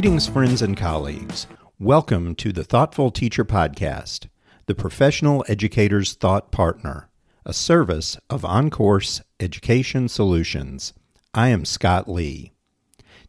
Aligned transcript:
Greetings, 0.00 0.28
friends 0.28 0.62
and 0.62 0.78
colleagues. 0.78 1.46
Welcome 1.78 2.34
to 2.36 2.52
the 2.52 2.64
Thoughtful 2.64 3.10
Teacher 3.10 3.44
Podcast, 3.44 4.28
the 4.64 4.74
professional 4.74 5.44
educator's 5.46 6.14
thought 6.14 6.50
partner, 6.50 7.10
a 7.44 7.52
service 7.52 8.16
of 8.30 8.40
OnCourse 8.40 9.20
Education 9.40 10.08
Solutions. 10.08 10.94
I 11.34 11.48
am 11.48 11.66
Scott 11.66 12.08
Lee. 12.08 12.52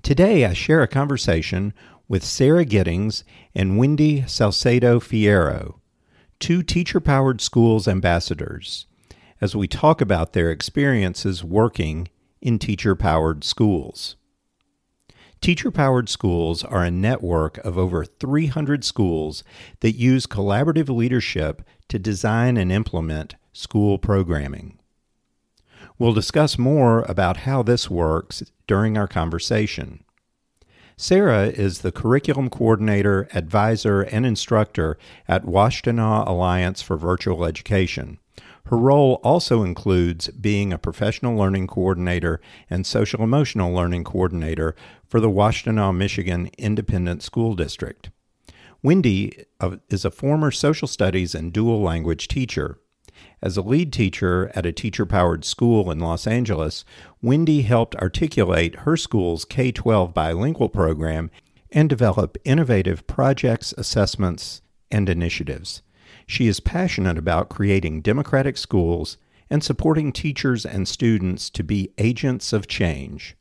Today 0.02 0.46
I 0.46 0.54
share 0.54 0.82
a 0.82 0.88
conversation 0.88 1.74
with 2.08 2.24
Sarah 2.24 2.64
Giddings 2.64 3.26
and 3.54 3.78
Wendy 3.78 4.26
Salcedo 4.26 5.02
Fierro, 5.02 5.74
two 6.40 6.64
teacher 6.64 7.02
powered 7.02 7.42
schools 7.42 7.86
ambassadors, 7.86 8.88
as 9.42 9.58
we 9.58 9.68
talk 9.68 10.00
about 10.00 10.32
their 10.32 10.50
experiences 10.50 11.44
working 11.44 12.08
in 12.42 12.58
teacher 12.58 12.96
powered 12.96 13.44
schools. 13.44 14.16
Teacher 15.42 15.72
Powered 15.72 16.08
Schools 16.08 16.64
are 16.64 16.84
a 16.84 16.92
network 16.92 17.58
of 17.66 17.76
over 17.76 18.06
300 18.06 18.84
schools 18.84 19.44
that 19.80 19.94
use 19.94 20.28
collaborative 20.28 20.88
leadership 20.96 21.64
to 21.88 21.98
design 21.98 22.58
and 22.58 22.72
implement 22.72 23.34
school 23.52 23.98
programming. 23.98 24.78
We'll 25.98 26.14
discuss 26.14 26.60
more 26.60 27.02
about 27.10 27.38
how 27.38 27.64
this 27.64 27.90
works 27.90 28.44
during 28.68 29.00
our 29.00 29.08
conversation. 29.08 30.04
Sarah 30.96 31.48
is 31.48 31.80
the 31.80 31.92
curriculum 31.92 32.48
coordinator, 32.52 33.28
advisor, 33.34 34.02
and 34.02 34.28
instructor 34.28 34.96
at 35.28 35.44
Washtenaw 35.44 36.28
Alliance 36.28 36.84
for 36.84 36.98
Virtual 36.98 37.46
Education. 37.46 38.20
Her 38.72 38.78
role 38.78 39.20
also 39.22 39.64
includes 39.64 40.30
being 40.30 40.72
a 40.72 40.78
professional 40.78 41.36
learning 41.36 41.68
coordinator 41.68 42.40
and 42.70 42.88
social 42.88 43.22
emotional 43.22 43.74
learning 43.74 44.06
coordinator 44.06 44.78
for 45.06 45.20
the 45.20 45.30
Washtenaw, 45.30 45.94
Michigan 45.94 46.50
Independent 46.58 47.22
School 47.22 47.54
District. 47.54 48.12
Wendy 48.82 49.44
uh, 49.60 49.76
is 49.90 50.06
a 50.06 50.10
former 50.10 50.52
social 50.52 50.88
studies 50.88 51.36
and 51.36 51.52
dual 51.52 51.82
language 51.82 52.30
teacher. 52.30 52.80
As 53.42 53.58
a 53.58 53.62
lead 53.62 53.92
teacher 53.92 54.50
at 54.56 54.66
a 54.66 54.72
teacher 54.72 55.06
powered 55.06 55.44
school 55.44 55.92
in 55.92 56.00
Los 56.00 56.26
Angeles, 56.26 56.86
Wendy 57.22 57.64
helped 57.64 57.98
articulate 57.98 58.76
her 58.80 58.96
school's 58.96 59.44
K 59.44 59.74
12 59.74 60.14
bilingual 60.14 60.70
program 60.70 61.30
and 61.74 61.90
develop 61.90 62.38
innovative 62.46 63.06
projects, 63.06 63.74
assessments, 63.78 64.62
and 64.90 65.10
initiatives. 65.10 65.82
She 66.32 66.48
is 66.48 66.62
passionate 66.62 67.18
about 67.18 67.50
creating 67.50 68.04
democratic 68.04 68.56
schools 68.56 69.18
and 69.50 69.62
supporting 69.62 70.14
teachers 70.14 70.66
and 70.66 70.88
students 70.88 71.50
to 71.50 71.62
be 71.62 71.92
agents 71.98 72.54
of 72.54 72.68
change. 72.68 73.36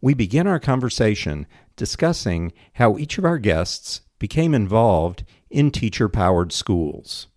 We 0.00 0.14
begin 0.14 0.48
our 0.48 0.58
conversation 0.58 1.46
discussing 1.76 2.52
how 2.72 2.98
each 2.98 3.18
of 3.18 3.24
our 3.24 3.38
guests 3.38 4.00
became 4.18 4.52
involved 4.52 5.22
in 5.48 5.70
teacher 5.70 6.08
powered 6.08 6.50
schools. 6.50 7.28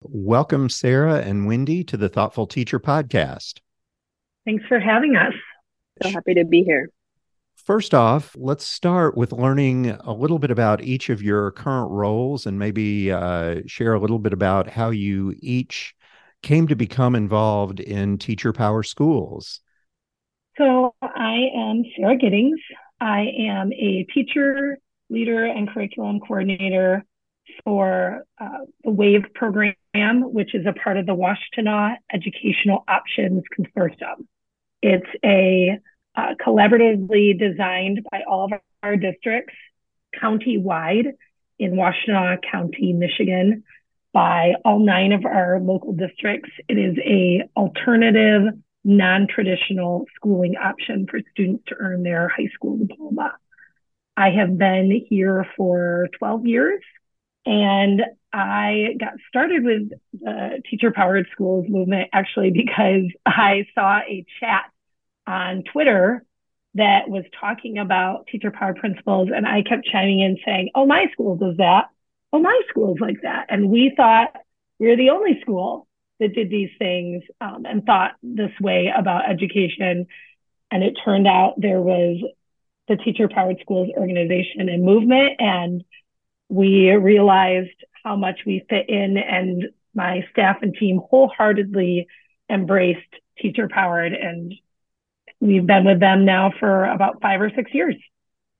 Welcome, 0.00 0.68
Sarah 0.68 1.20
and 1.20 1.46
Wendy, 1.46 1.84
to 1.84 1.96
the 1.96 2.08
Thoughtful 2.08 2.48
Teacher 2.48 2.80
Podcast. 2.80 3.60
Thanks 4.44 4.64
for 4.66 4.80
having 4.80 5.14
us. 5.14 5.34
So 6.02 6.10
happy 6.10 6.34
to 6.34 6.44
be 6.44 6.64
here. 6.64 6.90
First 7.66 7.94
off, 7.94 8.36
let's 8.38 8.64
start 8.64 9.16
with 9.16 9.32
learning 9.32 9.90
a 9.90 10.12
little 10.12 10.38
bit 10.38 10.52
about 10.52 10.84
each 10.84 11.10
of 11.10 11.20
your 11.20 11.50
current 11.50 11.90
roles 11.90 12.46
and 12.46 12.60
maybe 12.60 13.10
uh, 13.10 13.62
share 13.66 13.94
a 13.94 13.98
little 13.98 14.20
bit 14.20 14.32
about 14.32 14.68
how 14.68 14.90
you 14.90 15.34
each 15.40 15.92
came 16.44 16.68
to 16.68 16.76
become 16.76 17.16
involved 17.16 17.80
in 17.80 18.18
Teacher 18.18 18.52
Power 18.52 18.84
Schools. 18.84 19.62
So, 20.56 20.94
I 21.02 21.48
am 21.56 21.82
Sarah 21.96 22.16
Giddings. 22.16 22.60
I 23.00 23.32
am 23.36 23.72
a 23.72 24.06
teacher, 24.14 24.78
leader, 25.10 25.44
and 25.44 25.68
curriculum 25.68 26.20
coordinator 26.20 27.04
for 27.64 28.22
uh, 28.40 28.58
the 28.84 28.92
WAVE 28.92 29.24
program, 29.34 29.74
which 30.32 30.54
is 30.54 30.66
a 30.66 30.72
part 30.72 30.98
of 30.98 31.06
the 31.06 31.16
Washtenaw 31.16 31.96
Educational 32.14 32.84
Options 32.86 33.42
Consortium. 33.58 34.24
It's 34.82 35.10
a 35.24 35.80
uh, 36.16 36.34
collaboratively 36.44 37.38
designed 37.38 38.06
by 38.10 38.22
all 38.28 38.44
of 38.44 38.52
our 38.82 38.96
districts 38.96 39.54
county-wide 40.18 41.12
in 41.58 41.72
Washtenaw 41.72 42.38
County, 42.50 42.92
Michigan, 42.92 43.64
by 44.12 44.54
all 44.64 44.78
nine 44.78 45.12
of 45.12 45.24
our 45.24 45.60
local 45.60 45.92
districts. 45.92 46.50
It 46.68 46.78
is 46.78 46.96
a 46.98 47.48
alternative, 47.56 48.54
non-traditional 48.84 50.06
schooling 50.14 50.56
option 50.56 51.06
for 51.10 51.20
students 51.32 51.64
to 51.68 51.74
earn 51.78 52.02
their 52.02 52.28
high 52.28 52.48
school 52.54 52.78
diploma. 52.78 53.34
I 54.16 54.30
have 54.30 54.56
been 54.56 55.04
here 55.08 55.46
for 55.56 56.08
12 56.18 56.46
years 56.46 56.82
and 57.44 58.02
I 58.32 58.96
got 58.98 59.14
started 59.28 59.64
with 59.64 59.90
the 60.12 60.62
teacher 60.68 60.90
powered 60.90 61.26
schools 61.32 61.66
movement 61.68 62.08
actually 62.12 62.50
because 62.50 63.10
I 63.26 63.66
saw 63.74 63.98
a 63.98 64.24
chat 64.40 64.70
on 65.26 65.64
Twitter 65.72 66.24
that 66.74 67.08
was 67.08 67.24
talking 67.40 67.78
about 67.78 68.26
teacher 68.26 68.50
powered 68.50 68.76
principles. 68.76 69.30
And 69.34 69.46
I 69.46 69.62
kept 69.62 69.86
chiming 69.86 70.20
in 70.20 70.38
saying, 70.44 70.70
Oh, 70.74 70.86
my 70.86 71.06
school 71.12 71.36
does 71.36 71.56
that. 71.56 71.86
Oh, 72.32 72.38
my 72.38 72.60
school's 72.68 73.00
like 73.00 73.22
that. 73.22 73.46
And 73.48 73.70
we 73.70 73.92
thought 73.96 74.34
we 74.78 74.88
were 74.88 74.96
the 74.96 75.10
only 75.10 75.40
school 75.40 75.88
that 76.20 76.34
did 76.34 76.50
these 76.50 76.70
things 76.78 77.22
um, 77.40 77.64
and 77.66 77.84
thought 77.84 78.12
this 78.22 78.52
way 78.60 78.92
about 78.94 79.30
education. 79.30 80.06
And 80.70 80.82
it 80.82 80.98
turned 81.04 81.26
out 81.26 81.54
there 81.56 81.80
was 81.80 82.18
the 82.88 82.96
Teacher 82.96 83.28
Powered 83.28 83.58
Schools 83.60 83.90
organization 83.96 84.68
and 84.68 84.84
movement. 84.84 85.34
And 85.38 85.84
we 86.48 86.90
realized 86.90 87.84
how 88.04 88.16
much 88.16 88.40
we 88.46 88.64
fit 88.68 88.88
in, 88.88 89.16
and 89.16 89.64
my 89.94 90.24
staff 90.30 90.58
and 90.62 90.74
team 90.74 91.00
wholeheartedly 91.10 92.06
embraced 92.50 93.00
Teacher 93.38 93.68
Powered. 93.68 94.12
And 94.12 94.54
we've 95.40 95.66
been 95.66 95.84
with 95.84 96.00
them 96.00 96.24
now 96.24 96.52
for 96.58 96.84
about 96.84 97.20
five 97.20 97.40
or 97.40 97.50
six 97.50 97.72
years. 97.74 97.96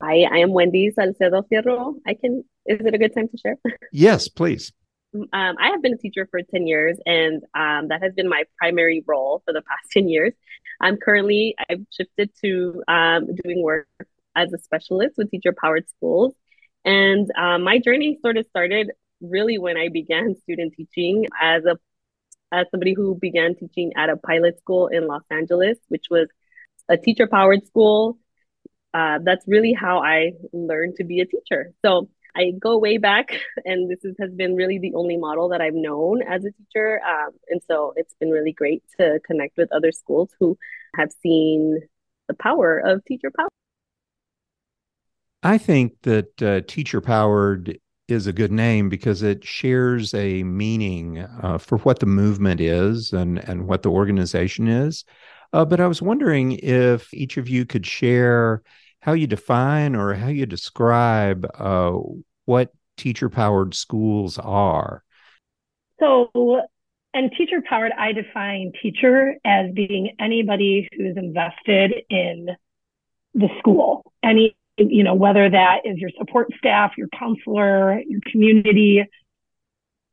Hi, 0.03 0.23
I 0.31 0.39
am 0.39 0.53
Wendy 0.53 0.91
Salcedo 0.91 1.43
Fierro. 1.43 1.95
I 2.07 2.15
can, 2.15 2.45
is 2.67 2.81
it 2.85 2.95
a 2.95 2.99
good 2.99 3.15
time 3.15 3.29
to 3.29 3.39
share? 3.39 3.57
Yes, 3.93 4.29
please. 4.29 4.73
Um, 5.15 5.29
I 5.33 5.71
have 5.71 5.81
been 5.81 5.95
a 5.95 5.97
teacher 5.97 6.29
for 6.31 6.43
10 6.43 6.67
years, 6.67 6.99
and 7.07 7.43
um, 7.55 7.89
that 7.89 8.03
has 8.03 8.13
been 8.13 8.29
my 8.29 8.45
primary 8.59 9.03
role 9.07 9.43
for 9.47 9.55
the 9.55 9.63
past 9.63 9.85
10 9.93 10.09
years. 10.09 10.35
I'm 10.81 10.99
currently, 10.99 11.55
I've 11.71 11.87
shifted 11.91 12.31
to 12.43 12.83
um, 12.89 13.29
doing 13.43 13.63
work 13.63 13.89
as 14.35 14.53
a 14.53 14.59
specialist 14.59 15.15
with 15.17 15.31
teacher 15.31 15.55
powered 15.59 15.89
schools. 15.89 16.35
And 16.85 17.31
um, 17.39 17.63
my 17.63 17.79
journey 17.79 18.19
sort 18.21 18.37
of 18.37 18.47
started 18.47 18.93
really 19.23 19.57
when 19.59 19.79
I 19.79 19.89
began 19.89 20.37
student 20.43 20.75
teaching 20.77 21.27
as 21.41 21.65
a 21.65 21.79
as 22.53 22.67
somebody 22.71 22.95
who 22.95 23.17
began 23.17 23.57
teaching 23.57 23.93
at 23.97 24.09
a 24.09 24.17
pilot 24.17 24.59
school 24.61 24.87
in 24.87 25.09
Los 25.09 25.25
Angeles, 25.31 25.79
which 25.89 26.07
was 26.11 26.29
a 26.89 26.97
teacher 26.97 27.27
powered 27.27 27.67
school. 27.67 28.19
Uh, 28.95 29.19
that's 29.23 29.45
really 29.47 29.73
how 29.73 29.99
I 29.99 30.33
learned 30.53 30.97
to 30.97 31.05
be 31.05 31.21
a 31.21 31.27
teacher. 31.27 31.73
So 31.85 32.09
I 32.35 32.53
go 32.59 32.79
way 32.79 32.99
back, 32.99 33.39
and 33.65 33.91
this 33.91 34.05
is, 34.05 34.15
has 34.21 34.31
been 34.33 34.55
really 34.55 34.79
the 34.79 34.95
only 34.95 35.17
model 35.17 35.49
that 35.51 35.61
I've 35.61 35.75
known 35.75 36.23
as 36.23 36.45
a 36.45 36.51
teacher. 36.53 37.01
Um, 37.05 37.31
and 37.49 37.61
so 37.69 37.93
it's 37.97 38.15
been 38.21 38.31
really 38.31 38.53
great 38.53 38.83
to 38.99 39.21
connect 39.27 39.57
with 39.57 39.73
other 39.73 39.93
schools 39.93 40.31
who 40.39 40.57
have 40.95 41.11
seen 41.23 41.81
the 42.29 42.35
power 42.35 42.79
of 42.79 43.05
teacher 43.05 43.31
power. 43.37 43.49
I 45.43 45.59
think 45.59 46.03
that 46.03 46.43
uh, 46.43 46.61
teacher 46.67 47.01
powered 47.01 47.79
is 48.09 48.27
a 48.27 48.33
good 48.33 48.53
name 48.53 48.89
because 48.89 49.23
it 49.23 49.45
shares 49.45 50.15
a 50.15 50.43
meaning 50.43 51.19
uh, 51.19 51.59
for 51.59 51.79
what 51.79 51.99
the 51.99 52.07
movement 52.07 52.61
is 52.61 53.13
and, 53.13 53.39
and 53.49 53.67
what 53.67 53.83
the 53.83 53.91
organization 53.91 54.69
is. 54.69 55.05
Uh, 55.53 55.65
but 55.65 55.81
I 55.81 55.87
was 55.87 56.03
wondering 56.03 56.53
if 56.53 57.13
each 57.13 57.37
of 57.37 57.49
you 57.49 57.65
could 57.67 57.87
share 57.87 58.63
how 59.01 59.13
you 59.13 59.27
define 59.27 59.95
or 59.95 60.15
how 60.15 60.29
you 60.29 60.47
describe 60.47 61.47
uh, 61.55 61.93
what 62.45 62.73
teacher 62.97 63.29
powered 63.29 63.75
schools 63.75 64.39
are. 64.39 65.03
So, 66.01 66.31
and 67.15 67.31
teacher 67.37 67.63
powered, 67.67 67.93
I 67.93 68.13
define 68.13 68.73
teacher 68.83 69.35
as 69.45 69.71
being 69.73 70.17
anybody 70.21 70.89
who's 70.97 71.17
invested 71.17 71.95
in 72.11 72.49
the 73.35 73.49
school, 73.59 74.13
any 74.23 74.57
you 74.79 75.03
know, 75.03 75.15
whether 75.15 75.49
that 75.49 75.79
is 75.85 75.97
your 75.97 76.11
support 76.19 76.49
staff, 76.59 76.93
your 76.99 77.09
counselor, 77.19 77.99
your 78.07 78.21
community, 78.31 79.03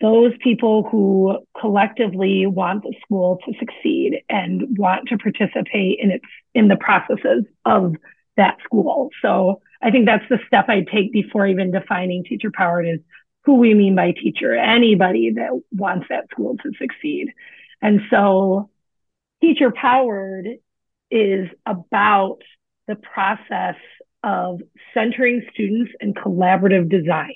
those 0.04 0.34
people 0.44 0.84
who 0.92 1.40
collectively 1.60 2.46
want 2.46 2.84
the 2.84 2.94
school 3.06 3.40
to 3.46 3.54
succeed 3.58 4.22
and 4.30 4.78
want 4.78 5.08
to 5.08 5.18
participate 5.18 5.98
in 6.02 6.12
its 6.12 6.26
in 6.54 6.68
the 6.68 6.76
processes 6.76 7.46
of 7.64 7.96
that 8.36 8.58
school. 8.66 9.10
So 9.22 9.62
I 9.82 9.92
think 9.92 10.06
that's 10.06 10.28
the 10.30 10.40
step 10.46 10.66
I 10.68 10.82
take 10.82 11.14
before 11.14 11.48
even 11.48 11.72
defining 11.72 12.26
teacher 12.26 12.52
powered 12.54 12.86
is 12.86 13.00
who 13.46 13.56
we 13.56 13.74
mean 13.74 13.96
by 13.96 14.12
teacher, 14.12 14.54
anybody 14.54 15.32
that 15.36 15.52
wants 15.72 16.08
that 16.10 16.30
school 16.32 16.58
to 16.58 16.72
succeed. 16.78 17.30
And 17.82 18.02
so 18.10 18.70
teacher 19.42 19.72
powered 19.72 20.48
is 21.12 21.48
about 21.66 22.40
the 22.90 22.96
process 22.96 23.76
of 24.22 24.62
centering 24.94 25.46
students 25.54 25.94
and 26.02 26.14
collaborative 26.14 26.90
design. 26.90 27.36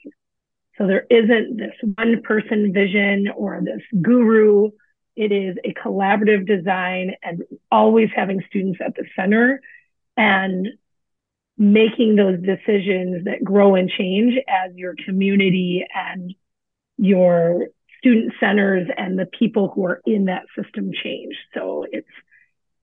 So 0.78 0.86
there 0.86 1.06
isn't 1.10 1.58
this 1.58 1.74
one 1.96 2.22
person 2.22 2.72
vision 2.74 3.30
or 3.36 3.62
this 3.64 3.82
guru. 4.02 4.72
It 5.16 5.32
is 5.32 5.58
a 5.64 5.74
collaborative 5.74 6.46
design 6.46 7.16
and 7.24 7.44
always 7.72 8.10
having 8.16 8.44
students 8.48 8.80
at 8.86 8.96
the 8.96 9.06
center 9.16 9.62
and 10.16 10.68
making 11.58 12.16
those 12.16 12.40
decisions 12.40 13.26
that 13.26 13.44
grow 13.44 13.76
and 13.76 13.90
change 13.90 14.36
as 14.48 14.76
your 14.76 14.94
community 15.06 15.84
and 15.94 16.36
your 16.98 17.68
student 17.98 18.34
centers 18.40 18.88
and 18.96 19.18
the 19.18 19.26
people 19.26 19.72
who 19.74 19.86
are 19.86 20.02
in 20.06 20.26
that 20.26 20.44
system 20.56 20.92
change. 21.04 21.36
So 21.56 21.86
it's 21.92 22.08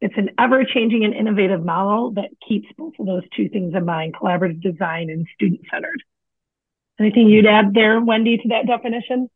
it's 0.01 0.19
an 0.19 0.31
ever 0.39 0.65
changing 0.65 1.05
and 1.05 1.15
innovative 1.15 1.65
model 1.65 2.11
that 2.13 2.31
keeps 2.47 2.67
both 2.77 2.93
of 2.99 3.07
those 3.07 3.23
two 3.35 3.49
things 3.49 3.75
in 3.75 3.85
mind 3.87 4.15
collaborative 4.15 4.61
design 4.61 5.09
and 5.09 5.27
student 5.35 5.61
centered. 5.73 6.03
Anything 7.01 7.29
you'd 7.29 7.47
add 7.47 7.75
there, 7.75 8.01
Wendy, 8.01 8.39
to 8.39 8.49
that 8.49 8.67
definition? 8.67 9.29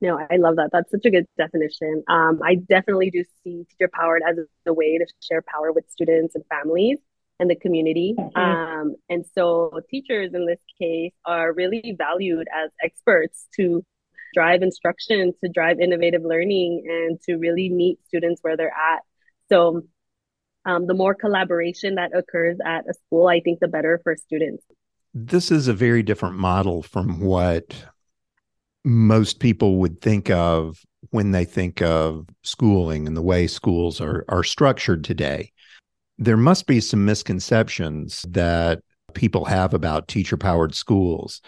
No, 0.00 0.18
I 0.18 0.36
love 0.36 0.56
that. 0.56 0.70
That's 0.72 0.90
such 0.90 1.04
a 1.06 1.10
good 1.10 1.26
definition. 1.36 2.04
Um, 2.08 2.40
I 2.44 2.54
definitely 2.54 3.10
do 3.10 3.24
see 3.42 3.64
teacher 3.70 3.90
powered 3.92 4.22
as 4.28 4.36
a 4.66 4.72
way 4.72 4.98
to 4.98 5.06
share 5.20 5.42
power 5.42 5.72
with 5.72 5.90
students 5.90 6.34
and 6.34 6.44
families 6.48 6.98
and 7.40 7.50
the 7.50 7.56
community. 7.56 8.14
Um, 8.34 8.96
and 9.08 9.24
so 9.34 9.80
teachers 9.90 10.34
in 10.34 10.46
this 10.46 10.60
case 10.80 11.12
are 11.24 11.52
really 11.52 11.94
valued 11.96 12.46
as 12.54 12.70
experts 12.82 13.48
to 13.56 13.84
drive 14.34 14.62
instruction, 14.62 15.32
to 15.42 15.50
drive 15.50 15.80
innovative 15.80 16.22
learning, 16.22 16.84
and 16.86 17.20
to 17.22 17.36
really 17.36 17.68
meet 17.68 17.98
students 18.06 18.40
where 18.42 18.56
they're 18.56 18.68
at. 18.68 19.00
So 19.48 19.82
um, 20.64 20.86
the 20.86 20.94
more 20.94 21.14
collaboration 21.14 21.94
that 21.96 22.14
occurs 22.14 22.58
at 22.64 22.84
a 22.88 22.94
school, 22.94 23.26
I 23.26 23.40
think 23.40 23.60
the 23.60 23.68
better 23.68 24.00
for 24.04 24.16
students. 24.16 24.64
This 25.14 25.50
is 25.50 25.68
a 25.68 25.74
very 25.74 26.02
different 26.02 26.36
model 26.36 26.82
from 26.82 27.20
what 27.20 27.74
most 28.84 29.40
people 29.40 29.76
would 29.76 30.00
think 30.00 30.30
of 30.30 30.82
when 31.10 31.30
they 31.30 31.44
think 31.44 31.82
of 31.82 32.26
schooling 32.42 33.06
and 33.06 33.16
the 33.16 33.22
way 33.22 33.46
schools 33.46 34.00
are, 34.00 34.24
are 34.28 34.44
structured 34.44 35.04
today. 35.04 35.52
There 36.18 36.36
must 36.36 36.66
be 36.66 36.80
some 36.80 37.04
misconceptions 37.04 38.22
that 38.30 38.80
people 39.14 39.44
have 39.44 39.74
about 39.74 40.08
teacher 40.08 40.36
powered 40.36 40.74
schools. 40.74 41.40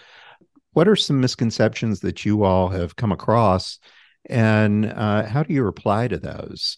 What 0.73 0.87
are 0.87 0.95
some 0.95 1.19
misconceptions 1.19 1.99
that 1.99 2.25
you 2.25 2.43
all 2.43 2.69
have 2.69 2.95
come 2.95 3.11
across, 3.11 3.79
and 4.29 4.85
uh, 4.85 5.25
how 5.25 5.43
do 5.43 5.53
you 5.53 5.63
reply 5.63 6.07
to 6.07 6.17
those? 6.17 6.77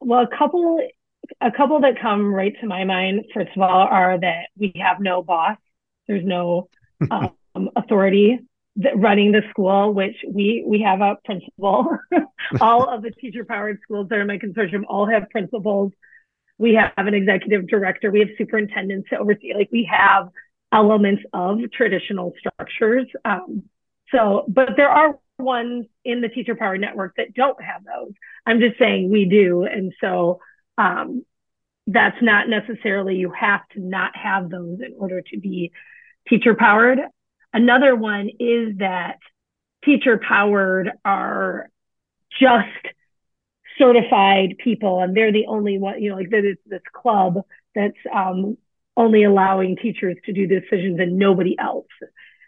Well, 0.00 0.22
a 0.22 0.36
couple 0.36 0.86
a 1.40 1.50
couple 1.50 1.80
that 1.80 2.00
come 2.00 2.32
right 2.32 2.54
to 2.60 2.66
my 2.66 2.84
mind, 2.84 3.24
first 3.34 3.50
of 3.56 3.62
all, 3.62 3.88
are 3.90 4.20
that 4.20 4.48
we 4.58 4.72
have 4.76 5.00
no 5.00 5.22
boss. 5.22 5.56
There's 6.06 6.24
no 6.24 6.68
um, 7.10 7.70
authority 7.76 8.40
running 8.94 9.32
the 9.32 9.42
school, 9.50 9.94
which 9.94 10.16
we 10.28 10.64
we 10.66 10.82
have 10.82 11.00
a 11.00 11.16
principal. 11.24 11.98
all 12.60 12.88
of 12.88 13.02
the 13.02 13.10
teacher 13.10 13.44
powered 13.44 13.78
schools 13.82 14.08
that 14.08 14.18
are 14.18 14.22
in 14.22 14.26
my 14.26 14.38
consortium 14.38 14.82
all 14.88 15.06
have 15.06 15.30
principals. 15.30 15.92
We 16.58 16.74
have 16.74 16.92
an 16.96 17.14
executive 17.14 17.68
director. 17.68 18.10
We 18.10 18.20
have 18.20 18.28
superintendents 18.38 19.10
to 19.10 19.18
oversee. 19.18 19.54
Like 19.54 19.68
we 19.72 19.88
have 19.90 20.28
elements 20.72 21.22
of 21.32 21.58
traditional 21.72 22.34
structures. 22.38 23.06
Um, 23.24 23.64
so, 24.12 24.44
but 24.48 24.70
there 24.76 24.88
are 24.88 25.18
ones 25.38 25.86
in 26.04 26.20
the 26.20 26.28
teacher 26.28 26.54
power 26.54 26.78
network 26.78 27.14
that 27.16 27.34
don't 27.34 27.60
have 27.62 27.82
those. 27.84 28.12
I'm 28.46 28.60
just 28.60 28.78
saying 28.78 29.10
we 29.10 29.24
do, 29.26 29.64
and 29.64 29.92
so 30.00 30.40
um, 30.78 31.24
that's 31.86 32.16
not 32.22 32.48
necessarily 32.48 33.16
you 33.16 33.30
have 33.30 33.66
to 33.74 33.80
not 33.80 34.16
have 34.16 34.50
those 34.50 34.78
in 34.80 34.94
order 34.98 35.20
to 35.20 35.38
be 35.38 35.72
teacher 36.28 36.54
powered. 36.54 36.98
Another 37.52 37.94
one 37.94 38.28
is 38.38 38.78
that 38.78 39.18
teacher 39.84 40.18
powered 40.18 40.90
are 41.04 41.70
just 42.40 42.94
certified 43.78 44.56
people 44.62 45.00
and 45.00 45.16
they're 45.16 45.32
the 45.32 45.46
only 45.46 45.78
one, 45.78 46.02
you 46.02 46.10
know, 46.10 46.16
like 46.16 46.30
there's 46.30 46.56
this 46.66 46.82
club 46.92 47.42
that's 47.74 47.96
um, 48.12 48.56
only 48.96 49.24
allowing 49.24 49.76
teachers 49.76 50.16
to 50.24 50.32
do 50.32 50.46
decisions 50.46 50.98
and 50.98 51.18
nobody 51.18 51.56
else. 51.58 51.88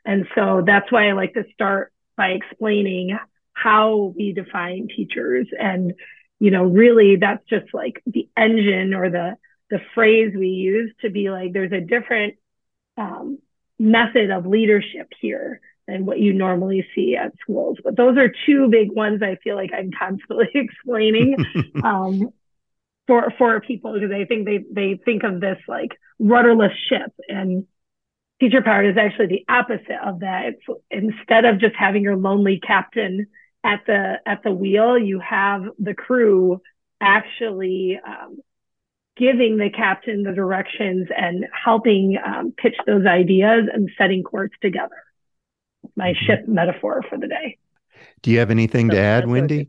And 0.04 0.26
so 0.34 0.62
that's 0.64 0.90
why 0.90 1.08
I 1.08 1.12
like 1.12 1.34
to 1.34 1.44
start 1.52 1.92
by 2.16 2.28
explaining 2.28 3.16
how 3.52 4.14
we 4.16 4.32
define 4.32 4.88
teachers 4.94 5.48
and 5.58 5.94
you 6.40 6.50
know, 6.50 6.64
really 6.64 7.16
that's 7.16 7.44
just 7.48 7.74
like 7.74 8.00
the 8.06 8.28
engine 8.36 8.94
or 8.94 9.10
the 9.10 9.36
the 9.70 9.80
phrase 9.94 10.32
we 10.36 10.48
use 10.48 10.92
to 11.02 11.10
be 11.10 11.30
like 11.30 11.52
there's 11.52 11.72
a 11.72 11.80
different 11.80 12.36
um, 12.96 13.38
method 13.78 14.30
of 14.30 14.46
leadership 14.46 15.08
here 15.20 15.60
than 15.86 16.04
what 16.04 16.18
you 16.18 16.32
normally 16.32 16.86
see 16.94 17.16
at 17.16 17.32
schools. 17.40 17.78
But 17.82 17.96
those 17.96 18.16
are 18.18 18.32
two 18.46 18.68
big 18.68 18.92
ones 18.92 19.22
I 19.22 19.36
feel 19.42 19.56
like 19.56 19.70
I'm 19.72 19.90
constantly 19.98 20.48
explaining 20.54 21.36
um, 21.84 22.30
for 23.06 23.32
for 23.38 23.60
people 23.60 23.94
because 23.94 24.12
I 24.12 24.24
think 24.24 24.44
they 24.44 24.64
they 24.70 25.00
think 25.02 25.22
of 25.24 25.40
this 25.40 25.58
like 25.66 25.98
rudderless 26.18 26.72
ship 26.88 27.12
and 27.28 27.66
teacher 28.40 28.62
powered 28.62 28.86
is 28.86 28.96
actually 28.96 29.26
the 29.26 29.44
opposite 29.48 29.98
of 30.04 30.20
that. 30.20 30.46
It's 30.46 30.80
instead 30.90 31.44
of 31.44 31.58
just 31.58 31.74
having 31.76 32.02
your 32.02 32.16
lonely 32.16 32.60
captain 32.60 33.26
at 33.64 33.80
the 33.86 34.16
at 34.26 34.42
the 34.42 34.52
wheel, 34.52 34.98
you 34.98 35.20
have 35.20 35.64
the 35.78 35.94
crew 35.94 36.60
actually 37.00 37.98
um, 38.04 38.38
giving 39.18 39.56
the 39.56 39.70
captain 39.70 40.22
the 40.22 40.32
directions 40.32 41.08
and 41.16 41.46
helping 41.52 42.16
um, 42.24 42.52
pitch 42.56 42.76
those 42.86 43.04
ideas 43.06 43.68
and 43.72 43.90
setting 43.98 44.22
course 44.22 44.52
together. 44.62 45.02
My 45.96 46.12
mm-hmm. 46.12 46.24
ship 46.24 46.48
metaphor 46.48 47.02
for 47.08 47.18
the 47.18 47.28
day. 47.28 47.58
Do 48.22 48.30
you 48.30 48.38
have 48.38 48.50
anything 48.50 48.90
to 48.90 48.98
add, 48.98 49.28
Wendy? 49.28 49.68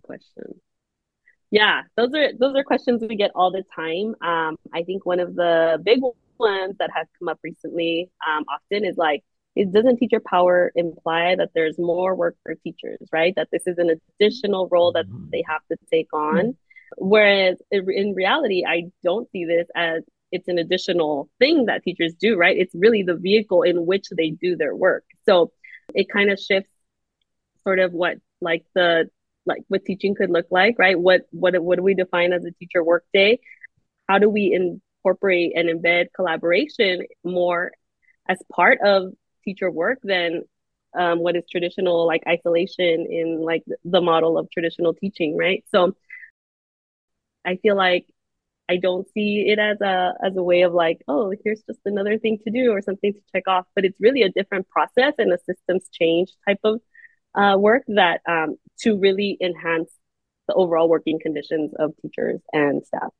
Yeah, 1.51 1.81
those 1.97 2.13
are 2.13 2.31
those 2.37 2.55
are 2.55 2.63
questions 2.63 3.01
we 3.01 3.15
get 3.15 3.31
all 3.33 3.51
the 3.51 3.63
time. 3.75 4.15
Um, 4.21 4.57
I 4.71 4.83
think 4.83 5.05
one 5.05 5.19
of 5.19 5.33
the 5.33 5.81
big 5.83 5.99
ones 6.37 6.75
that 6.77 6.91
has 6.93 7.07
come 7.17 7.27
up 7.27 7.39
recently 7.43 8.09
um, 8.27 8.45
often 8.47 8.85
is 8.85 8.97
like, 8.97 9.23
it 9.55 9.71
doesn't 9.71 9.97
teacher 9.97 10.21
power 10.23 10.71
imply 10.75 11.35
that 11.35 11.49
there's 11.55 11.77
more 11.79 12.15
work 12.15 12.35
for 12.43 12.53
teachers, 12.55 12.99
right? 13.11 13.33
That 13.35 13.49
this 13.51 13.63
is 13.65 13.77
an 13.79 13.99
additional 14.19 14.67
role 14.69 14.91
that 14.93 15.07
mm-hmm. 15.07 15.29
they 15.31 15.43
have 15.47 15.61
to 15.71 15.77
take 15.91 16.13
on. 16.13 16.55
Whereas 16.97 17.57
in 17.71 18.13
reality, 18.15 18.63
I 18.67 18.91
don't 19.03 19.29
see 19.31 19.45
this 19.45 19.67
as 19.75 20.03
it's 20.31 20.47
an 20.47 20.59
additional 20.59 21.29
thing 21.39 21.65
that 21.65 21.83
teachers 21.83 22.13
do, 22.13 22.37
right? 22.37 22.57
It's 22.57 22.75
really 22.75 23.03
the 23.03 23.15
vehicle 23.15 23.63
in 23.63 23.85
which 23.85 24.07
they 24.15 24.29
do 24.29 24.55
their 24.55 24.75
work. 24.75 25.03
So 25.25 25.51
it 25.95 26.07
kind 26.09 26.31
of 26.31 26.39
shifts 26.39 26.69
sort 27.63 27.79
of 27.79 27.93
what 27.93 28.17
like 28.41 28.65
the 28.75 29.09
like 29.45 29.63
what 29.67 29.85
teaching 29.85 30.15
could 30.15 30.29
look 30.29 30.47
like, 30.51 30.77
right? 30.77 30.99
What 30.99 31.21
what 31.31 31.59
what 31.61 31.77
do 31.77 31.83
we 31.83 31.95
define 31.95 32.33
as 32.33 32.45
a 32.45 32.51
teacher 32.51 32.83
workday? 32.83 33.39
How 34.07 34.19
do 34.19 34.29
we 34.29 34.53
incorporate 34.53 35.53
and 35.55 35.69
embed 35.69 36.07
collaboration 36.15 37.03
more 37.23 37.71
as 38.27 38.37
part 38.53 38.79
of 38.81 39.13
teacher 39.43 39.71
work 39.71 39.99
than 40.03 40.43
um, 40.97 41.19
what 41.19 41.35
is 41.35 41.43
traditional 41.49 42.05
like 42.05 42.23
isolation 42.27 43.07
in 43.09 43.41
like 43.43 43.63
the 43.85 44.01
model 44.01 44.37
of 44.37 44.49
traditional 44.51 44.93
teaching 44.93 45.37
right 45.37 45.63
so 45.69 45.93
i 47.45 47.57
feel 47.57 47.75
like 47.75 48.05
i 48.69 48.77
don't 48.77 49.07
see 49.13 49.45
it 49.47 49.59
as 49.59 49.79
a 49.81 50.13
as 50.23 50.35
a 50.35 50.43
way 50.43 50.61
of 50.61 50.73
like 50.73 51.01
oh 51.07 51.33
here's 51.43 51.61
just 51.67 51.79
another 51.85 52.17
thing 52.17 52.37
to 52.43 52.51
do 52.51 52.71
or 52.71 52.81
something 52.81 53.13
to 53.13 53.19
check 53.33 53.47
off 53.47 53.65
but 53.75 53.85
it's 53.85 53.97
really 53.99 54.23
a 54.23 54.29
different 54.29 54.67
process 54.69 55.13
and 55.17 55.31
a 55.31 55.37
systems 55.45 55.87
change 55.91 56.29
type 56.47 56.59
of 56.63 56.81
uh, 57.35 57.55
work 57.57 57.83
that 57.87 58.21
um, 58.27 58.55
to 58.79 58.97
really 58.97 59.37
enhance 59.39 59.91
the 60.47 60.53
overall 60.55 60.89
working 60.89 61.19
conditions 61.21 61.71
of 61.77 61.93
teachers 62.01 62.39
and 62.53 62.85
staff 62.85 63.11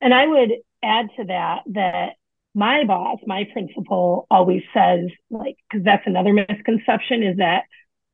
and 0.00 0.14
i 0.14 0.26
would 0.26 0.52
add 0.82 1.08
to 1.16 1.24
that 1.24 1.62
that 1.66 2.12
my 2.58 2.84
boss, 2.84 3.18
my 3.24 3.44
principal 3.52 4.26
always 4.30 4.62
says, 4.74 5.10
like, 5.30 5.56
because 5.70 5.84
that's 5.84 6.02
another 6.06 6.32
misconception 6.32 7.22
is 7.22 7.36
that, 7.36 7.64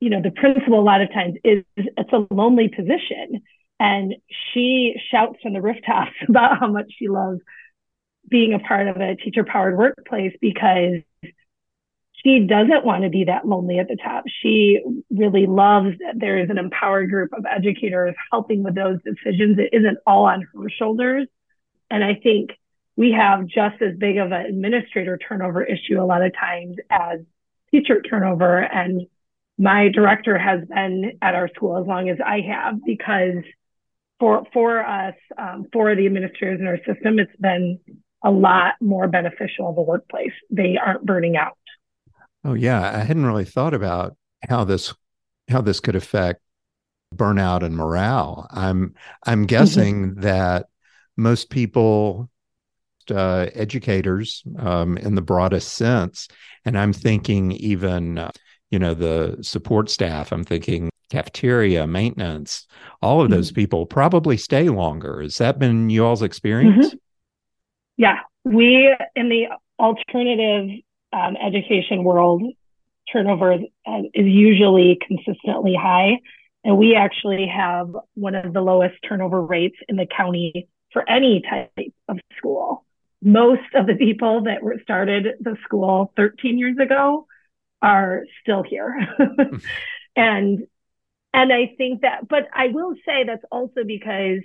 you 0.01 0.11
know, 0.11 0.21
the 0.21 0.31
principal 0.31 0.79
a 0.79 0.83
lot 0.83 1.01
of 1.01 1.11
times 1.13 1.37
is 1.43 1.65
it's 1.77 2.13
a 2.13 2.27
lonely 2.31 2.69
position. 2.69 3.43
And 3.81 4.15
she 4.53 4.95
shouts 5.11 5.39
from 5.43 5.53
the 5.53 5.63
rooftops 5.63 6.13
about 6.29 6.59
how 6.59 6.69
much 6.69 6.93
she 6.99 7.09
loves 7.09 7.41
being 8.29 8.55
a 8.55 8.59
part 8.59 8.89
of 8.89 8.97
a 8.97 9.17
teacher 9.17 9.45
powered 9.45 9.77
workplace 9.77 10.35
because 10.41 11.03
she 12.25 12.47
doesn't 12.47 12.87
want 12.87 13.05
to 13.05 13.11
be 13.11 13.25
that 13.25 13.47
lonely 13.47 13.79
at 13.79 13.89
the 13.89 13.97
top. 13.97 14.25
She 14.43 14.81
really 15.11 15.47
loves 15.47 15.99
that 15.99 16.15
there 16.19 16.39
is 16.39 16.49
an 16.49 16.57
empowered 16.57 17.11
group 17.11 17.35
of 17.35 17.45
educators 17.45 18.15
helping 18.33 18.63
with 18.63 18.75
those 18.75 18.99
decisions. 19.05 19.59
It 19.59 19.77
isn't 19.77 19.99
all 20.07 20.25
on 20.25 20.43
her 20.55 20.71
shoulders. 20.71 21.29
And 21.91 22.03
I 22.03 22.15
think 22.15 22.51
we 22.97 23.13
have 23.13 23.47
just 23.47 23.83
as 23.83 23.97
big 23.99 24.17
of 24.17 24.33
an 24.33 24.47
administrator 24.47 25.19
turnover 25.19 25.63
issue 25.63 26.01
a 26.01 26.07
lot 26.07 26.23
of 26.23 26.33
times 26.35 26.77
as 26.89 27.21
teacher 27.71 28.01
turnover. 28.01 28.59
And 28.59 29.03
my 29.59 29.89
director 29.89 30.39
has 30.39 30.67
been 30.67 31.19
at 31.21 31.35
our 31.35 31.49
school 31.49 31.77
as 31.77 31.87
long 31.87 32.09
as 32.09 32.19
I 32.25 32.41
have 32.41 32.83
because 32.85 33.45
for 34.21 34.45
for 34.53 34.85
us, 34.85 35.15
um, 35.39 35.67
for 35.73 35.95
the 35.95 36.07
administrators 36.07 36.61
in 36.61 36.67
our 36.67 36.79
system, 36.79 37.19
it's 37.19 37.37
been 37.39 37.79
a 38.25 38.31
lot 38.31 38.75
more 38.81 39.09
beneficial 39.09 39.69
of 39.69 39.77
a 39.77 39.83
workplace. 39.83 40.33
They 40.51 40.77
aren't 40.77 41.05
burning 41.05 41.37
out. 41.37 41.59
Oh 42.45 42.55
yeah, 42.55 42.81
I 42.81 42.99
hadn't 42.99 43.27
really 43.27 43.45
thought 43.45 43.75
about 43.75 44.17
how 44.49 44.65
this 44.65 44.95
how 45.49 45.61
this 45.61 45.81
could 45.81 45.97
affect 45.97 46.41
burnout 47.15 47.63
and 47.63 47.77
morale. 47.77 48.47
I'm 48.51 48.95
I'm 49.25 49.41
mm-hmm. 49.41 49.47
guessing 49.47 50.11
mm-hmm. 50.11 50.21
that 50.21 50.67
most 51.17 51.51
people 51.51 52.31
uh, 53.11 53.47
educators 53.55 54.43
um, 54.59 54.97
in 54.99 55.15
the 55.15 55.23
broadest 55.23 55.75
sense 55.75 56.29
and 56.65 56.79
i'm 56.79 56.93
thinking 56.93 57.53
even 57.53 58.19
uh, 58.19 58.31
you 58.71 58.79
know 58.79 58.95
the 58.95 59.37
support 59.43 59.91
staff 59.91 60.33
i'm 60.33 60.45
thinking 60.45 60.89
cafeteria 61.11 61.87
maintenance 61.87 62.67
all 63.03 63.21
of 63.21 63.31
those 63.31 63.49
mm-hmm. 63.49 63.57
people 63.57 63.87
probably 63.87 64.37
stay 64.37 64.69
longer 64.69 65.23
has 65.23 65.37
that 65.37 65.59
been 65.59 65.91
you 65.91 66.05
all's 66.05 66.23
experience 66.23 66.89
mm-hmm. 66.89 66.97
yeah 67.97 68.21
we 68.45 68.95
in 69.15 69.29
the 69.29 69.47
alternative 69.79 70.81
um, 71.13 71.37
education 71.37 72.05
world 72.05 72.43
turnover 73.13 73.53
is, 73.53 73.61
uh, 73.87 74.01
is 74.15 74.27
usually 74.27 74.99
consistently 75.07 75.75
high 75.75 76.19
and 76.65 76.79
we 76.79 76.97
actually 76.97 77.47
have 77.47 77.95
one 78.15 78.35
of 78.35 78.55
the 78.55 78.63
lowest 78.63 78.97
turnover 79.07 79.43
rates 79.43 79.77
in 79.89 79.97
the 79.97 80.07
county 80.07 80.67
for 80.93 81.09
any 81.09 81.43
type 81.43 81.93
of 82.09 82.19
school. 82.39 82.87
Most 83.23 83.75
of 83.75 83.87
the 83.87 83.97
people 83.97 84.45
that 84.45 84.63
were 84.63 84.79
started 84.83 85.27
the 85.41 85.57
school 85.65 86.13
13 86.17 86.59
years 86.59 86.79
ago 86.79 87.27
are 87.83 88.25
still 88.41 88.63
here. 88.63 88.97
and 90.17 90.67
and 91.35 91.53
I 91.53 91.75
think 91.77 92.03
that 92.03 92.29
but 92.29 92.49
I 92.55 92.69
will 92.69 92.95
say 93.05 93.25
that's 93.25 93.45
also 93.53 93.85
because 93.85 94.41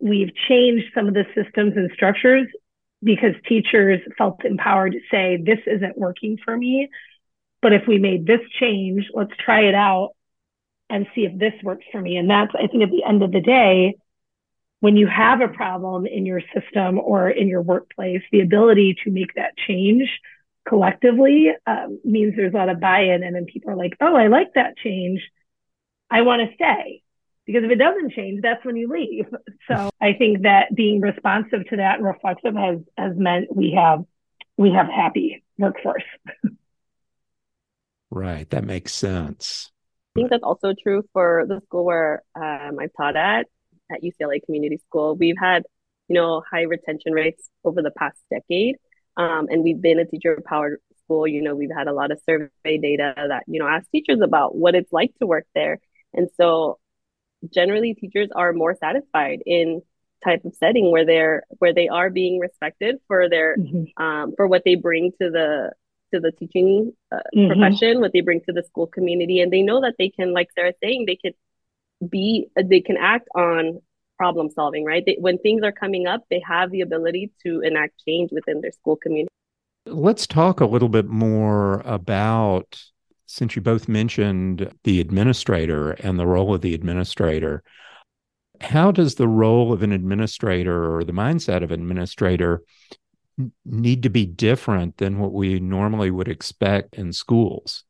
we've 0.00 0.34
changed 0.48 0.86
some 0.94 1.08
of 1.08 1.14
the 1.14 1.24
systems 1.34 1.74
and 1.76 1.90
structures 1.94 2.48
because 3.02 3.34
teachers 3.48 4.00
felt 4.18 4.44
empowered 4.44 4.92
to 4.92 5.00
say 5.10 5.38
this 5.38 5.60
isn't 5.66 5.96
working 5.96 6.38
for 6.44 6.56
me. 6.56 6.90
But 7.62 7.72
if 7.72 7.86
we 7.88 7.98
made 7.98 8.26
this 8.26 8.40
change 8.60 9.06
let's 9.14 9.32
try 9.44 9.62
it 9.62 9.74
out 9.74 10.10
and 10.90 11.06
see 11.14 11.22
if 11.24 11.38
this 11.38 11.54
works 11.62 11.84
for 11.90 12.00
me. 12.00 12.16
And 12.16 12.28
that's 12.28 12.52
i 12.54 12.66
think 12.66 12.82
at 12.82 12.90
the 12.90 13.04
end 13.04 13.22
of 13.22 13.32
the 13.32 13.40
day 13.40 13.96
when 14.80 14.96
you 14.96 15.06
have 15.06 15.40
a 15.40 15.48
problem 15.48 16.06
in 16.06 16.26
your 16.26 16.42
system 16.54 16.98
or 16.98 17.30
in 17.30 17.48
your 17.48 17.62
workplace, 17.62 18.22
the 18.30 18.40
ability 18.40 18.96
to 19.04 19.10
make 19.10 19.34
that 19.34 19.56
change 19.56 20.20
collectively 20.68 21.48
um, 21.66 21.98
means 22.04 22.34
there's 22.36 22.52
a 22.52 22.56
lot 22.56 22.68
of 22.68 22.80
buy-in, 22.80 23.22
and 23.22 23.34
then 23.34 23.46
people 23.46 23.70
are 23.70 23.76
like, 23.76 23.96
"Oh, 24.00 24.14
I 24.14 24.26
like 24.26 24.54
that 24.54 24.76
change. 24.76 25.22
I 26.10 26.22
want 26.22 26.48
to 26.48 26.54
stay." 26.54 27.02
Because 27.46 27.62
if 27.62 27.70
it 27.70 27.76
doesn't 27.76 28.12
change, 28.12 28.42
that's 28.42 28.64
when 28.64 28.76
you 28.76 28.88
leave. 28.88 29.26
So 29.68 29.90
I 30.00 30.12
think 30.12 30.42
that 30.42 30.74
being 30.74 31.00
responsive 31.00 31.68
to 31.70 31.76
that 31.76 31.96
and 31.96 32.04
reflexive 32.04 32.54
has 32.54 32.78
has 32.96 33.16
meant 33.16 33.54
we 33.54 33.72
have 33.72 34.04
we 34.56 34.72
have 34.72 34.86
happy 34.86 35.44
workforce. 35.58 36.04
right, 38.10 38.48
that 38.50 38.64
makes 38.64 38.94
sense. 38.94 39.70
I 40.14 40.20
think 40.20 40.30
that's 40.30 40.42
also 40.42 40.72
true 40.82 41.02
for 41.12 41.44
the 41.46 41.60
school 41.66 41.84
where 41.84 42.22
um, 42.34 42.78
I 42.80 42.88
taught 42.96 43.16
at 43.16 43.46
at 43.90 44.02
UCLA 44.02 44.42
Community 44.44 44.78
School, 44.88 45.14
we've 45.16 45.36
had, 45.38 45.64
you 46.08 46.14
know, 46.14 46.42
high 46.50 46.62
retention 46.62 47.12
rates 47.12 47.48
over 47.64 47.82
the 47.82 47.90
past 47.90 48.18
decade. 48.30 48.76
Um, 49.16 49.46
and 49.50 49.62
we've 49.62 49.80
been 49.80 49.98
a 49.98 50.04
teacher 50.04 50.40
powered 50.44 50.78
school. 51.04 51.26
You 51.26 51.42
know, 51.42 51.54
we've 51.54 51.70
had 51.76 51.88
a 51.88 51.92
lot 51.92 52.10
of 52.10 52.20
survey 52.28 52.78
data 52.78 53.14
that, 53.28 53.44
you 53.46 53.60
know, 53.60 53.66
ask 53.66 53.90
teachers 53.90 54.20
about 54.22 54.56
what 54.56 54.74
it's 54.74 54.92
like 54.92 55.12
to 55.20 55.26
work 55.26 55.46
there. 55.54 55.78
And 56.16 56.28
so 56.36 56.78
generally 57.52 57.94
teachers 57.94 58.28
are 58.34 58.52
more 58.52 58.74
satisfied 58.74 59.42
in 59.46 59.82
type 60.24 60.44
of 60.44 60.54
setting 60.54 60.90
where 60.90 61.04
they're 61.04 61.44
where 61.58 61.74
they 61.74 61.88
are 61.88 62.10
being 62.10 62.38
respected 62.38 62.96
for 63.06 63.28
their 63.28 63.56
mm-hmm. 63.56 64.02
um, 64.02 64.32
for 64.36 64.46
what 64.46 64.62
they 64.64 64.74
bring 64.74 65.12
to 65.20 65.30
the 65.30 65.70
to 66.12 66.20
the 66.20 66.32
teaching 66.32 66.92
uh, 67.12 67.18
mm-hmm. 67.34 67.48
profession 67.48 68.00
what 68.00 68.12
they 68.12 68.20
bring 68.20 68.40
to 68.40 68.52
the 68.52 68.62
school 68.62 68.86
community 68.86 69.40
and 69.40 69.52
they 69.52 69.62
know 69.62 69.80
that 69.80 69.94
they 69.98 70.08
can 70.08 70.32
like 70.32 70.48
sarah's 70.54 70.74
saying 70.82 71.04
they 71.06 71.16
can 71.16 71.32
be 72.08 72.48
they 72.62 72.80
can 72.80 72.96
act 72.96 73.28
on 73.34 73.80
problem 74.16 74.48
solving 74.50 74.84
right 74.84 75.04
they, 75.04 75.16
when 75.20 75.38
things 75.38 75.62
are 75.62 75.72
coming 75.72 76.06
up 76.06 76.22
they 76.30 76.42
have 76.46 76.70
the 76.70 76.80
ability 76.80 77.30
to 77.42 77.60
enact 77.60 77.92
change 78.06 78.30
within 78.32 78.60
their 78.60 78.72
school 78.72 78.96
community 78.96 79.28
let's 79.86 80.26
talk 80.26 80.60
a 80.60 80.66
little 80.66 80.88
bit 80.88 81.06
more 81.06 81.82
about 81.84 82.82
since 83.26 83.56
you 83.56 83.62
both 83.62 83.88
mentioned 83.88 84.72
the 84.84 85.00
administrator 85.00 85.92
and 85.92 86.18
the 86.18 86.26
role 86.26 86.54
of 86.54 86.60
the 86.60 86.74
administrator 86.74 87.62
how 88.60 88.90
does 88.90 89.16
the 89.16 89.28
role 89.28 89.72
of 89.72 89.82
an 89.82 89.92
administrator 89.92 90.96
or 90.96 91.04
the 91.04 91.12
mindset 91.12 91.62
of 91.62 91.70
an 91.70 91.80
administrator 91.80 92.62
need 93.66 94.02
to 94.02 94.08
be 94.08 94.24
different 94.24 94.96
than 94.96 95.18
what 95.18 95.32
we 95.32 95.60
normally 95.60 96.10
would 96.10 96.28
expect 96.28 96.94
in 96.94 97.12
schools 97.12 97.84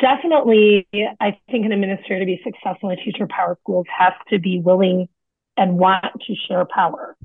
definitely, 0.00 0.86
I 1.20 1.38
think 1.50 1.66
an 1.66 1.72
administrator 1.72 2.20
to 2.20 2.26
be 2.26 2.40
successful 2.42 2.90
in 2.90 2.98
teacher 2.98 3.26
power 3.26 3.58
schools 3.60 3.86
has 3.96 4.12
to 4.30 4.38
be 4.38 4.60
willing 4.60 5.08
and 5.56 5.78
want 5.78 6.04
to 6.26 6.34
share 6.48 6.64
power. 6.64 7.16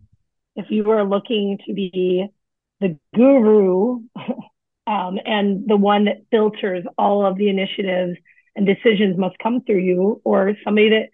If 0.56 0.66
you 0.70 0.90
are 0.92 1.04
looking 1.04 1.60
to 1.66 1.74
be 1.74 2.28
the 2.80 2.98
guru 3.16 4.02
um, 4.90 5.20
and 5.24 5.68
the 5.68 5.78
one 5.78 6.06
that 6.06 6.26
filters 6.32 6.84
all 6.98 7.24
of 7.24 7.38
the 7.38 7.48
initiatives 7.48 8.18
and 8.56 8.66
decisions 8.66 9.20
must 9.20 9.38
come 9.38 9.62
through 9.62 9.82
you, 9.82 10.20
or 10.24 10.54
somebody 10.64 10.90
that 10.90 11.10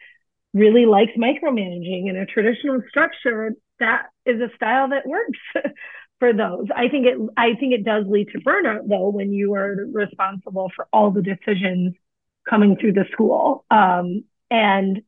really 0.53 0.85
likes 0.85 1.11
micromanaging 1.17 2.09
in 2.09 2.15
a 2.15 2.25
traditional 2.25 2.81
structure, 2.87 3.53
that 3.81 4.03
is 4.25 4.39
a 4.39 4.47
style 4.55 4.89
that 4.89 5.05
works 5.05 5.39
for 6.19 6.31
those. 6.31 6.67
I 6.73 6.87
think 6.87 7.05
it 7.05 7.17
I 7.35 7.55
think 7.59 7.73
it 7.73 7.83
does 7.83 8.05
lead 8.07 8.29
to 8.29 8.39
burnout 8.39 8.87
though 8.87 9.09
when 9.09 9.33
you 9.33 9.53
are 9.55 9.85
responsible 9.91 10.71
for 10.73 10.87
all 10.93 11.11
the 11.11 11.21
decisions 11.21 11.95
coming 12.49 12.77
through 12.77 12.93
the 12.93 13.05
school. 13.11 13.65
Um, 13.69 14.23
and 14.49 15.01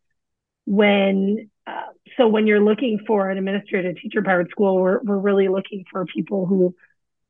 when 0.66 1.50
uh, 1.66 1.94
so 2.18 2.28
when 2.28 2.48
you're 2.48 2.60
looking 2.60 3.00
for 3.08 3.30
an 3.30 3.38
administrative 3.38 3.96
teacher 4.02 4.22
powered 4.22 4.50
school, 4.52 4.76
we're 4.76 5.00
we're 5.02 5.18
really 5.18 5.48
looking 5.48 5.86
for 5.90 6.06
people 6.06 6.46
who 6.46 6.76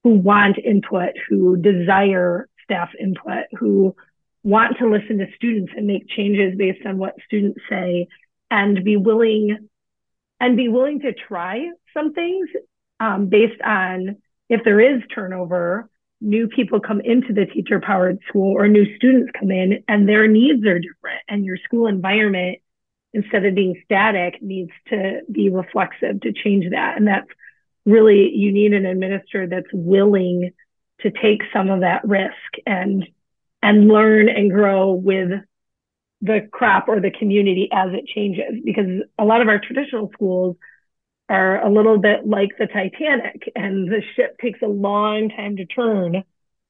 who 0.08 0.14
want 0.14 0.58
input, 0.58 1.12
who 1.28 1.58
desire 1.58 2.48
staff 2.64 2.90
input, 2.98 3.44
who 3.60 3.94
want 4.42 4.78
to 4.78 4.90
listen 4.90 5.18
to 5.18 5.26
students 5.36 5.74
and 5.76 5.86
make 5.86 6.08
changes 6.08 6.58
based 6.58 6.86
on 6.86 6.98
what 6.98 7.16
students 7.26 7.60
say 7.70 8.08
and 8.50 8.86
be 8.86 8.96
willing 8.96 9.68
and 10.40 10.56
be 10.56 10.70
willing 10.70 11.02
to 11.02 11.12
try 11.12 11.70
some 11.94 12.14
things 12.14 12.48
um, 13.02 13.28
based 13.28 13.62
on 13.62 14.16
if 14.48 14.64
there 14.64 14.80
is 14.80 15.02
turnover, 15.14 15.90
new 16.22 16.48
people 16.48 16.80
come 16.80 17.02
into 17.02 17.34
the 17.34 17.46
teacher 17.46 17.82
powered 17.82 18.20
school 18.30 18.54
or 18.58 18.70
new 18.70 18.96
students 18.96 19.30
come 19.38 19.52
in 19.52 19.84
and 19.90 20.08
their 20.08 20.26
needs 20.26 20.66
are 20.66 20.80
different 20.80 21.22
and 21.28 21.44
your 21.44 21.58
school 21.58 21.86
environment 21.86 22.60
instead 23.14 23.46
of 23.46 23.56
being 23.56 23.82
static 23.84 24.42
needs 24.42 24.72
to 24.88 25.20
be 25.30 25.50
reflexive 25.50 26.22
to 26.22 26.32
change 26.32 26.70
that. 26.72 26.96
And 26.96 27.08
that's 27.08 27.28
really 27.88 28.32
you 28.36 28.52
need 28.52 28.74
an 28.74 28.86
administrator 28.86 29.48
that's 29.48 29.74
willing 29.74 30.52
to 31.02 31.12
take 31.12 31.42
some 31.54 31.70
of 31.70 31.80
that 31.80 32.06
risk 32.08 32.34
and 32.66 33.08
and 33.64 33.88
learn 33.88 34.30
and 34.30 34.52
grow 34.52 34.92
with 34.92 35.30
the 36.22 36.48
crop 36.52 36.88
or 36.88 37.00
the 37.00 37.12
community 37.12 37.70
as 37.72 37.90
it 37.94 38.08
changes 38.08 38.62
because 38.64 39.04
a 39.18 39.24
lot 39.24 39.42
of 39.42 39.48
our 39.48 39.60
traditional 39.60 40.10
schools 40.14 40.58
are 41.30 41.64
a 41.64 41.70
little 41.70 41.98
bit 41.98 42.26
like 42.26 42.52
the 42.58 42.68
Titanic, 42.68 43.52
and 43.54 43.90
the 43.90 44.02
ship 44.16 44.38
takes 44.40 44.62
a 44.62 44.68
long 44.68 45.30
time 45.30 45.58
to 45.58 45.66
turn 45.66 46.24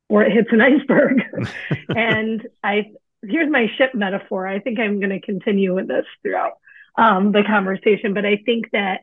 or 0.09 0.23
it 0.23 0.31
hits 0.31 0.49
an 0.51 0.61
iceberg. 0.61 1.21
and 1.89 2.47
I 2.63 2.91
here's 3.23 3.49
my 3.49 3.67
ship 3.77 3.93
metaphor. 3.93 4.47
I 4.47 4.59
think 4.59 4.79
I'm 4.79 4.99
going 4.99 5.09
to 5.09 5.19
continue 5.19 5.73
with 5.73 5.87
this 5.87 6.05
throughout 6.21 6.53
um, 6.97 7.31
the 7.31 7.43
conversation, 7.43 8.13
but 8.13 8.25
I 8.25 8.37
think 8.45 8.71
that 8.71 9.01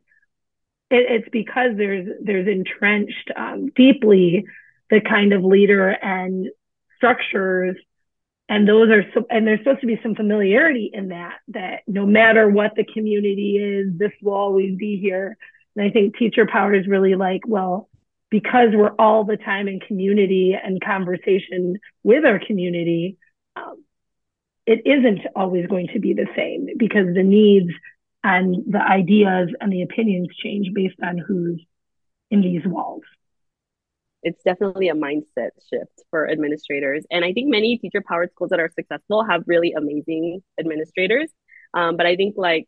it, 0.90 1.06
it's 1.10 1.28
because 1.30 1.76
there's 1.76 2.08
there's 2.22 2.48
entrenched 2.48 3.30
um, 3.36 3.70
deeply 3.74 4.44
the 4.90 5.00
kind 5.00 5.32
of 5.32 5.44
leader 5.44 5.88
and 5.88 6.48
structures. 6.96 7.76
And 8.48 8.68
those 8.68 8.90
are 8.90 9.04
so 9.14 9.26
and 9.30 9.46
there's 9.46 9.60
supposed 9.60 9.80
to 9.80 9.86
be 9.86 9.98
some 10.02 10.14
familiarity 10.14 10.90
in 10.92 11.08
that 11.08 11.38
that 11.48 11.80
no 11.86 12.04
matter 12.04 12.48
what 12.48 12.72
the 12.76 12.84
community 12.84 13.56
is 13.56 13.98
this 13.98 14.12
will 14.22 14.34
always 14.34 14.76
be 14.76 14.98
here. 14.98 15.36
And 15.76 15.86
i 15.86 15.90
think 15.90 16.16
teacher 16.16 16.46
power 16.46 16.74
is 16.74 16.86
really 16.86 17.14
like 17.14 17.40
well 17.46 17.88
because 18.30 18.70
we're 18.72 18.94
all 18.98 19.24
the 19.24 19.36
time 19.36 19.66
in 19.68 19.80
community 19.80 20.54
and 20.60 20.82
conversation 20.82 21.78
with 22.02 22.24
our 22.24 22.38
community 22.38 23.16
um, 23.56 23.82
it 24.66 24.82
isn't 24.86 25.20
always 25.36 25.66
going 25.66 25.88
to 25.94 26.00
be 26.00 26.14
the 26.14 26.26
same 26.36 26.68
because 26.76 27.14
the 27.14 27.22
needs 27.22 27.70
and 28.24 28.64
the 28.66 28.82
ideas 28.82 29.50
and 29.60 29.72
the 29.72 29.82
opinions 29.82 30.28
change 30.42 30.72
based 30.74 30.98
on 31.02 31.18
who's 31.18 31.64
in 32.30 32.40
these 32.40 32.62
walls 32.66 33.02
it's 34.24 34.42
definitely 34.42 34.88
a 34.88 34.94
mindset 34.94 35.50
shift 35.70 36.02
for 36.10 36.28
administrators. 36.28 37.04
And 37.10 37.24
I 37.24 37.32
think 37.32 37.50
many 37.50 37.76
teacher 37.76 38.02
powered 38.06 38.32
schools 38.32 38.50
that 38.50 38.58
are 38.58 38.70
successful 38.74 39.22
have 39.22 39.44
really 39.46 39.74
amazing 39.74 40.42
administrators. 40.58 41.30
Um, 41.74 41.96
but 41.96 42.06
I 42.06 42.16
think 42.16 42.34
like 42.38 42.66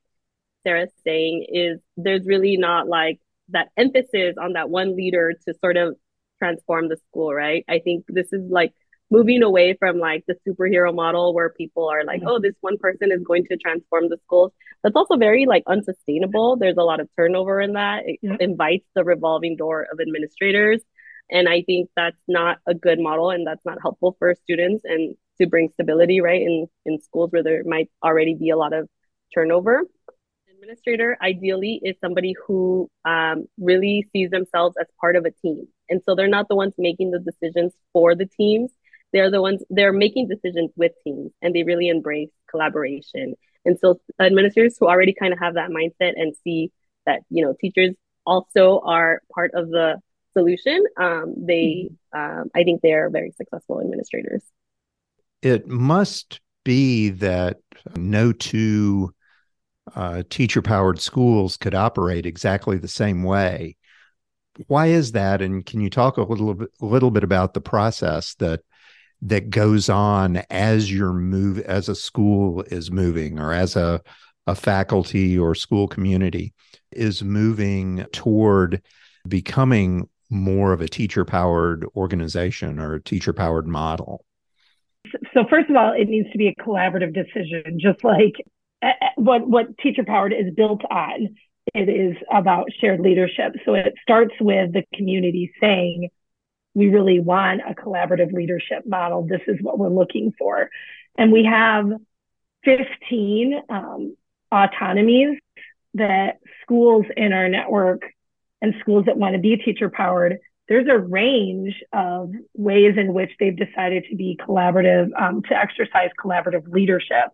Sarah's 0.64 0.90
saying 1.02 1.46
is 1.48 1.80
there's 1.96 2.26
really 2.26 2.58
not 2.58 2.88
like 2.88 3.20
that 3.48 3.68
emphasis 3.76 4.36
on 4.40 4.52
that 4.52 4.68
one 4.68 4.96
leader 4.96 5.32
to 5.46 5.54
sort 5.60 5.78
of 5.78 5.96
transform 6.38 6.88
the 6.88 6.98
school, 7.08 7.32
right? 7.32 7.64
I 7.68 7.78
think 7.78 8.04
this 8.08 8.32
is 8.32 8.42
like 8.50 8.74
moving 9.10 9.42
away 9.42 9.76
from 9.78 9.98
like 9.98 10.24
the 10.26 10.34
superhero 10.46 10.94
model 10.94 11.32
where 11.32 11.50
people 11.50 11.88
are 11.88 12.04
like, 12.04 12.20
mm-hmm. 12.20 12.28
oh, 12.28 12.40
this 12.40 12.54
one 12.60 12.76
person 12.78 13.12
is 13.12 13.22
going 13.22 13.44
to 13.46 13.56
transform 13.56 14.08
the 14.08 14.18
schools. 14.24 14.52
That's 14.82 14.96
also 14.96 15.16
very 15.16 15.46
like 15.46 15.62
unsustainable. 15.66 16.56
There's 16.56 16.76
a 16.76 16.82
lot 16.82 17.00
of 17.00 17.08
turnover 17.16 17.60
in 17.60 17.74
that. 17.74 18.02
It 18.06 18.18
yeah. 18.22 18.36
invites 18.40 18.86
the 18.94 19.04
revolving 19.04 19.56
door 19.56 19.86
of 19.92 20.00
administrators. 20.00 20.82
And 21.30 21.48
I 21.48 21.62
think 21.62 21.90
that's 21.96 22.16
not 22.28 22.58
a 22.66 22.74
good 22.74 23.00
model 23.00 23.30
and 23.30 23.46
that's 23.46 23.64
not 23.64 23.78
helpful 23.82 24.16
for 24.18 24.34
students 24.44 24.82
and 24.84 25.16
to 25.40 25.46
bring 25.46 25.70
stability, 25.72 26.20
right, 26.20 26.40
in, 26.40 26.66
in 26.84 27.00
schools 27.00 27.30
where 27.32 27.42
there 27.42 27.62
might 27.64 27.90
already 28.02 28.34
be 28.34 28.50
a 28.50 28.56
lot 28.56 28.72
of 28.72 28.88
turnover. 29.34 29.82
Administrator 30.50 31.16
ideally 31.22 31.80
is 31.84 31.94
somebody 32.00 32.34
who 32.46 32.88
um, 33.04 33.46
really 33.58 34.06
sees 34.12 34.30
themselves 34.30 34.76
as 34.80 34.86
part 35.00 35.14
of 35.14 35.24
a 35.24 35.30
team. 35.30 35.68
And 35.88 36.00
so 36.04 36.14
they're 36.14 36.28
not 36.28 36.48
the 36.48 36.56
ones 36.56 36.74
making 36.78 37.10
the 37.10 37.18
decisions 37.18 37.72
for 37.92 38.14
the 38.14 38.26
teams 38.26 38.70
they're 39.12 39.30
the 39.30 39.40
ones 39.40 39.62
they're 39.70 39.92
making 39.92 40.28
decisions 40.28 40.70
with 40.76 40.92
teams 41.04 41.30
and 41.42 41.54
they 41.54 41.62
really 41.62 41.88
embrace 41.88 42.30
collaboration. 42.50 43.34
And 43.64 43.78
so 43.78 44.00
administrators 44.20 44.76
who 44.78 44.86
already 44.86 45.12
kind 45.12 45.32
of 45.32 45.38
have 45.38 45.54
that 45.54 45.70
mindset 45.70 46.12
and 46.16 46.34
see 46.44 46.70
that 47.06 47.20
you 47.30 47.44
know 47.44 47.54
teachers 47.58 47.94
also 48.26 48.80
are 48.84 49.22
part 49.32 49.52
of 49.54 49.70
the 49.70 49.96
solution 50.32 50.84
um, 51.00 51.34
they 51.38 51.88
mm-hmm. 52.14 52.40
um, 52.40 52.50
i 52.54 52.62
think 52.62 52.82
they 52.82 52.92
are 52.92 53.08
very 53.08 53.30
successful 53.30 53.80
administrators. 53.80 54.42
It 55.42 55.66
must 55.66 56.40
be 56.64 57.10
that 57.10 57.58
no 57.96 58.32
two 58.32 59.14
uh, 59.94 60.24
teacher 60.28 60.60
powered 60.60 61.00
schools 61.00 61.56
could 61.56 61.74
operate 61.74 62.26
exactly 62.26 62.76
the 62.76 62.88
same 62.88 63.22
way. 63.22 63.76
Why 64.66 64.86
is 64.86 65.12
that? 65.12 65.42
And 65.42 65.64
can 65.64 65.80
you 65.80 65.90
talk 65.90 66.16
a 66.16 66.22
little 66.22 66.54
bit, 66.54 66.70
a 66.80 66.86
little 66.86 67.10
bit 67.10 67.22
about 67.22 67.54
the 67.54 67.60
process 67.60 68.34
that 68.36 68.62
that 69.26 69.50
goes 69.50 69.88
on 69.88 70.36
as 70.50 70.92
your 70.92 71.12
move 71.12 71.58
as 71.60 71.88
a 71.88 71.94
school 71.94 72.62
is 72.62 72.90
moving 72.90 73.38
or 73.38 73.52
as 73.52 73.76
a 73.76 74.00
a 74.46 74.54
faculty 74.54 75.36
or 75.36 75.54
school 75.54 75.88
community 75.88 76.54
is 76.92 77.22
moving 77.22 78.04
toward 78.12 78.80
becoming 79.26 80.08
more 80.30 80.72
of 80.72 80.80
a 80.80 80.88
teacher 80.88 81.24
powered 81.24 81.84
organization 81.96 82.78
or 82.78 82.98
teacher 82.98 83.32
powered 83.32 83.66
model? 83.66 84.24
So, 85.34 85.44
first 85.48 85.70
of 85.70 85.76
all, 85.76 85.92
it 85.92 86.08
needs 86.08 86.30
to 86.32 86.38
be 86.38 86.48
a 86.48 86.62
collaborative 86.62 87.14
decision, 87.14 87.78
just 87.80 88.02
like 88.02 88.34
eh, 88.82 88.88
eh, 89.00 89.08
what, 89.16 89.46
what 89.46 89.78
teacher 89.78 90.04
powered 90.04 90.32
is 90.32 90.52
built 90.54 90.82
on. 90.90 91.36
It 91.74 91.88
is 91.88 92.16
about 92.32 92.68
shared 92.80 93.00
leadership. 93.00 93.54
So, 93.64 93.74
it 93.74 93.94
starts 94.02 94.34
with 94.40 94.72
the 94.72 94.82
community 94.94 95.52
saying, 95.60 96.08
we 96.76 96.88
really 96.88 97.20
want 97.20 97.62
a 97.66 97.74
collaborative 97.74 98.34
leadership 98.34 98.86
model. 98.86 99.26
This 99.26 99.40
is 99.48 99.56
what 99.62 99.78
we're 99.78 99.88
looking 99.88 100.34
for. 100.38 100.68
And 101.16 101.32
we 101.32 101.44
have 101.44 101.90
15 102.66 103.62
um, 103.70 104.14
autonomies 104.52 105.38
that 105.94 106.38
schools 106.62 107.06
in 107.16 107.32
our 107.32 107.48
network 107.48 108.02
and 108.60 108.74
schools 108.80 109.06
that 109.06 109.16
want 109.16 109.34
to 109.34 109.40
be 109.40 109.56
teacher 109.56 109.88
powered, 109.88 110.38
there's 110.68 110.86
a 110.86 110.98
range 110.98 111.82
of 111.94 112.32
ways 112.54 112.96
in 112.98 113.14
which 113.14 113.30
they've 113.40 113.56
decided 113.56 114.04
to 114.10 114.16
be 114.16 114.38
collaborative, 114.38 115.08
um, 115.18 115.42
to 115.44 115.56
exercise 115.56 116.10
collaborative 116.22 116.70
leadership. 116.70 117.30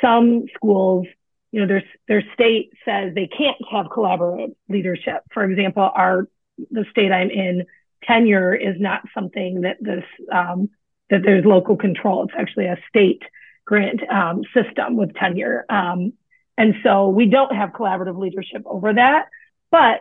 Some 0.00 0.44
schools, 0.54 1.08
you 1.50 1.62
know, 1.62 1.66
their, 1.66 1.82
their 2.06 2.22
state 2.32 2.70
says 2.84 3.12
they 3.12 3.26
can't 3.26 3.56
have 3.72 3.86
collaborative 3.86 4.54
leadership. 4.68 5.24
For 5.32 5.42
example, 5.42 5.90
our, 5.92 6.28
the 6.70 6.84
state 6.92 7.10
I'm 7.10 7.30
in 7.30 7.66
tenure 8.08 8.54
is 8.54 8.76
not 8.78 9.02
something 9.14 9.60
that 9.60 9.76
this 9.80 10.04
um, 10.32 10.70
that 11.10 11.20
there's 11.24 11.44
local 11.44 11.76
control. 11.76 12.24
It's 12.24 12.34
actually 12.36 12.66
a 12.66 12.78
state 12.88 13.22
grant 13.64 14.00
um, 14.10 14.42
system 14.54 14.96
with 14.96 15.14
tenure, 15.14 15.64
um, 15.68 16.14
and 16.56 16.74
so 16.82 17.08
we 17.08 17.26
don't 17.26 17.54
have 17.54 17.70
collaborative 17.70 18.18
leadership 18.18 18.62
over 18.66 18.94
that. 18.94 19.26
But 19.70 20.00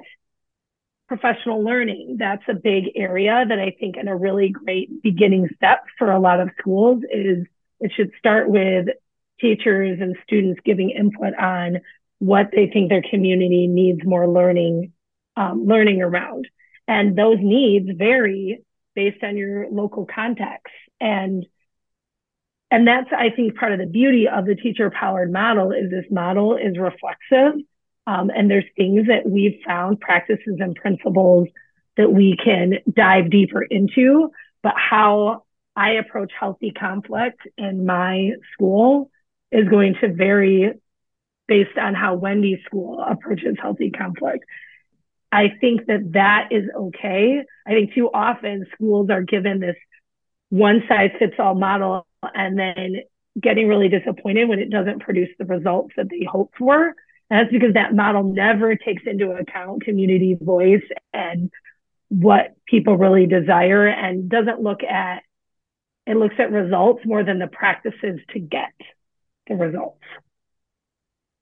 professional 1.07 1.63
learning, 1.63 2.17
that's 2.19 2.43
a 2.49 2.53
big 2.53 2.85
area 2.95 3.45
that 3.47 3.59
I 3.59 3.75
think 3.79 3.97
in 3.97 4.07
a 4.07 4.15
really 4.15 4.49
great 4.49 5.01
beginning 5.01 5.49
step 5.55 5.85
for 5.97 6.11
a 6.11 6.19
lot 6.19 6.39
of 6.39 6.49
schools 6.59 7.03
is 7.11 7.45
it 7.79 7.91
should 7.95 8.11
start 8.17 8.49
with 8.49 8.87
teachers 9.39 9.99
and 10.01 10.17
students 10.23 10.59
giving 10.65 10.89
input 10.89 11.33
on 11.35 11.81
what 12.19 12.49
they 12.53 12.67
think 12.67 12.89
their 12.89 13.03
community 13.09 13.67
needs 13.67 14.01
more 14.03 14.27
learning 14.27 14.91
um, 15.35 15.65
learning 15.67 16.01
around 16.01 16.47
and 16.87 17.15
those 17.15 17.37
needs 17.39 17.89
vary 17.97 18.63
based 18.95 19.23
on 19.23 19.37
your 19.37 19.69
local 19.69 20.05
context. 20.05 20.73
And 20.99 21.45
and 22.69 22.85
that's 22.85 23.09
i 23.15 23.29
think 23.29 23.55
part 23.55 23.71
of 23.71 23.79
the 23.79 23.85
beauty 23.85 24.27
of 24.27 24.45
the 24.45 24.55
teacher 24.55 24.91
powered 24.91 25.31
model 25.31 25.71
is 25.71 25.89
this 25.89 26.05
model 26.11 26.57
is 26.57 26.77
reflexive. 26.77 27.61
Um, 28.05 28.29
and 28.29 28.49
there's 28.49 28.65
things 28.77 29.07
that 29.07 29.29
we've 29.29 29.59
found 29.65 29.99
practices 29.99 30.57
and 30.59 30.75
principles 30.75 31.49
that 31.97 32.11
we 32.11 32.37
can 32.41 32.75
dive 32.91 33.29
deeper 33.29 33.61
into. 33.61 34.31
But 34.63 34.73
how 34.75 35.43
i 35.75 35.91
approach 35.91 36.31
healthy 36.37 36.71
conflict 36.71 37.41
in 37.57 37.85
my 37.85 38.31
school 38.53 39.11
is 39.51 39.67
going 39.69 39.95
to 40.01 40.13
vary 40.13 40.73
based 41.47 41.77
on 41.77 41.93
how 41.93 42.15
wendy's 42.15 42.59
school 42.65 42.99
approaches 42.99 43.55
healthy 43.61 43.91
conflict 43.91 44.43
I 45.31 45.49
think 45.59 45.87
that 45.87 46.13
that 46.13 46.49
is 46.51 46.63
okay. 46.75 47.43
I 47.65 47.71
think 47.71 47.93
too 47.93 48.09
often 48.13 48.65
schools 48.73 49.09
are 49.09 49.21
given 49.21 49.59
this 49.59 49.75
one 50.49 50.83
size 50.87 51.11
fits 51.19 51.35
all 51.37 51.55
model 51.55 52.07
and 52.23 52.57
then 52.57 53.01
getting 53.39 53.67
really 53.67 53.89
disappointed 53.89 54.47
when 54.47 54.59
it 54.59 54.69
doesn't 54.69 55.01
produce 55.01 55.29
the 55.37 55.45
results 55.45 55.93
that 55.97 56.09
they 56.09 56.25
hope 56.29 56.53
for. 56.57 56.95
And 57.29 57.39
that's 57.39 57.51
because 57.51 57.73
that 57.73 57.93
model 57.93 58.23
never 58.23 58.75
takes 58.75 59.03
into 59.05 59.31
account 59.31 59.83
community 59.83 60.37
voice 60.39 60.83
and 61.13 61.51
what 62.07 62.55
people 62.65 62.97
really 62.97 63.27
desire 63.27 63.85
and 63.85 64.29
doesn't 64.29 64.61
look 64.61 64.81
at 64.83 65.23
it 66.05 66.15
looks 66.15 66.35
at 66.39 66.51
results 66.51 67.01
more 67.05 67.25
than 67.25 67.37
the 67.37 67.47
practices 67.47 68.21
to 68.29 68.39
get 68.39 68.71
the 69.47 69.55
results. 69.55 69.99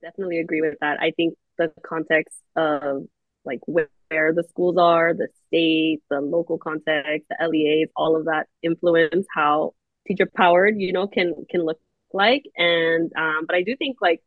Definitely 0.01 0.39
agree 0.39 0.61
with 0.61 0.73
that. 0.81 0.99
I 0.99 1.11
think 1.11 1.35
the 1.59 1.71
context 1.85 2.35
of 2.55 3.03
like 3.45 3.59
where 3.65 3.87
the 4.09 4.45
schools 4.49 4.77
are, 4.77 5.13
the 5.13 5.27
state, 5.47 6.01
the 6.09 6.21
local 6.21 6.57
context, 6.57 7.27
the 7.29 7.47
LEAs, 7.47 7.89
all 7.95 8.15
of 8.15 8.25
that 8.25 8.47
influence 8.61 9.25
how 9.33 9.73
teacher 10.07 10.27
powered, 10.35 10.75
you 10.77 10.93
know, 10.93 11.07
can 11.07 11.45
can 11.49 11.65
look 11.65 11.79
like. 12.13 12.43
And 12.57 13.11
um, 13.17 13.45
but 13.47 13.55
I 13.55 13.63
do 13.63 13.75
think 13.75 13.97
like 14.01 14.21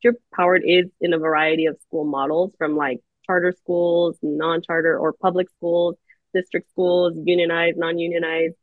teacher 0.00 0.16
powered 0.34 0.62
is 0.64 0.86
in 1.00 1.12
a 1.12 1.18
variety 1.18 1.66
of 1.66 1.78
school 1.82 2.04
models 2.04 2.52
from 2.58 2.76
like 2.76 3.00
charter 3.26 3.54
schools, 3.58 4.16
non-charter 4.22 4.98
or 4.98 5.12
public 5.12 5.48
schools, 5.56 5.96
district 6.34 6.70
schools, 6.70 7.14
unionized, 7.24 7.78
non-unionized, 7.78 8.54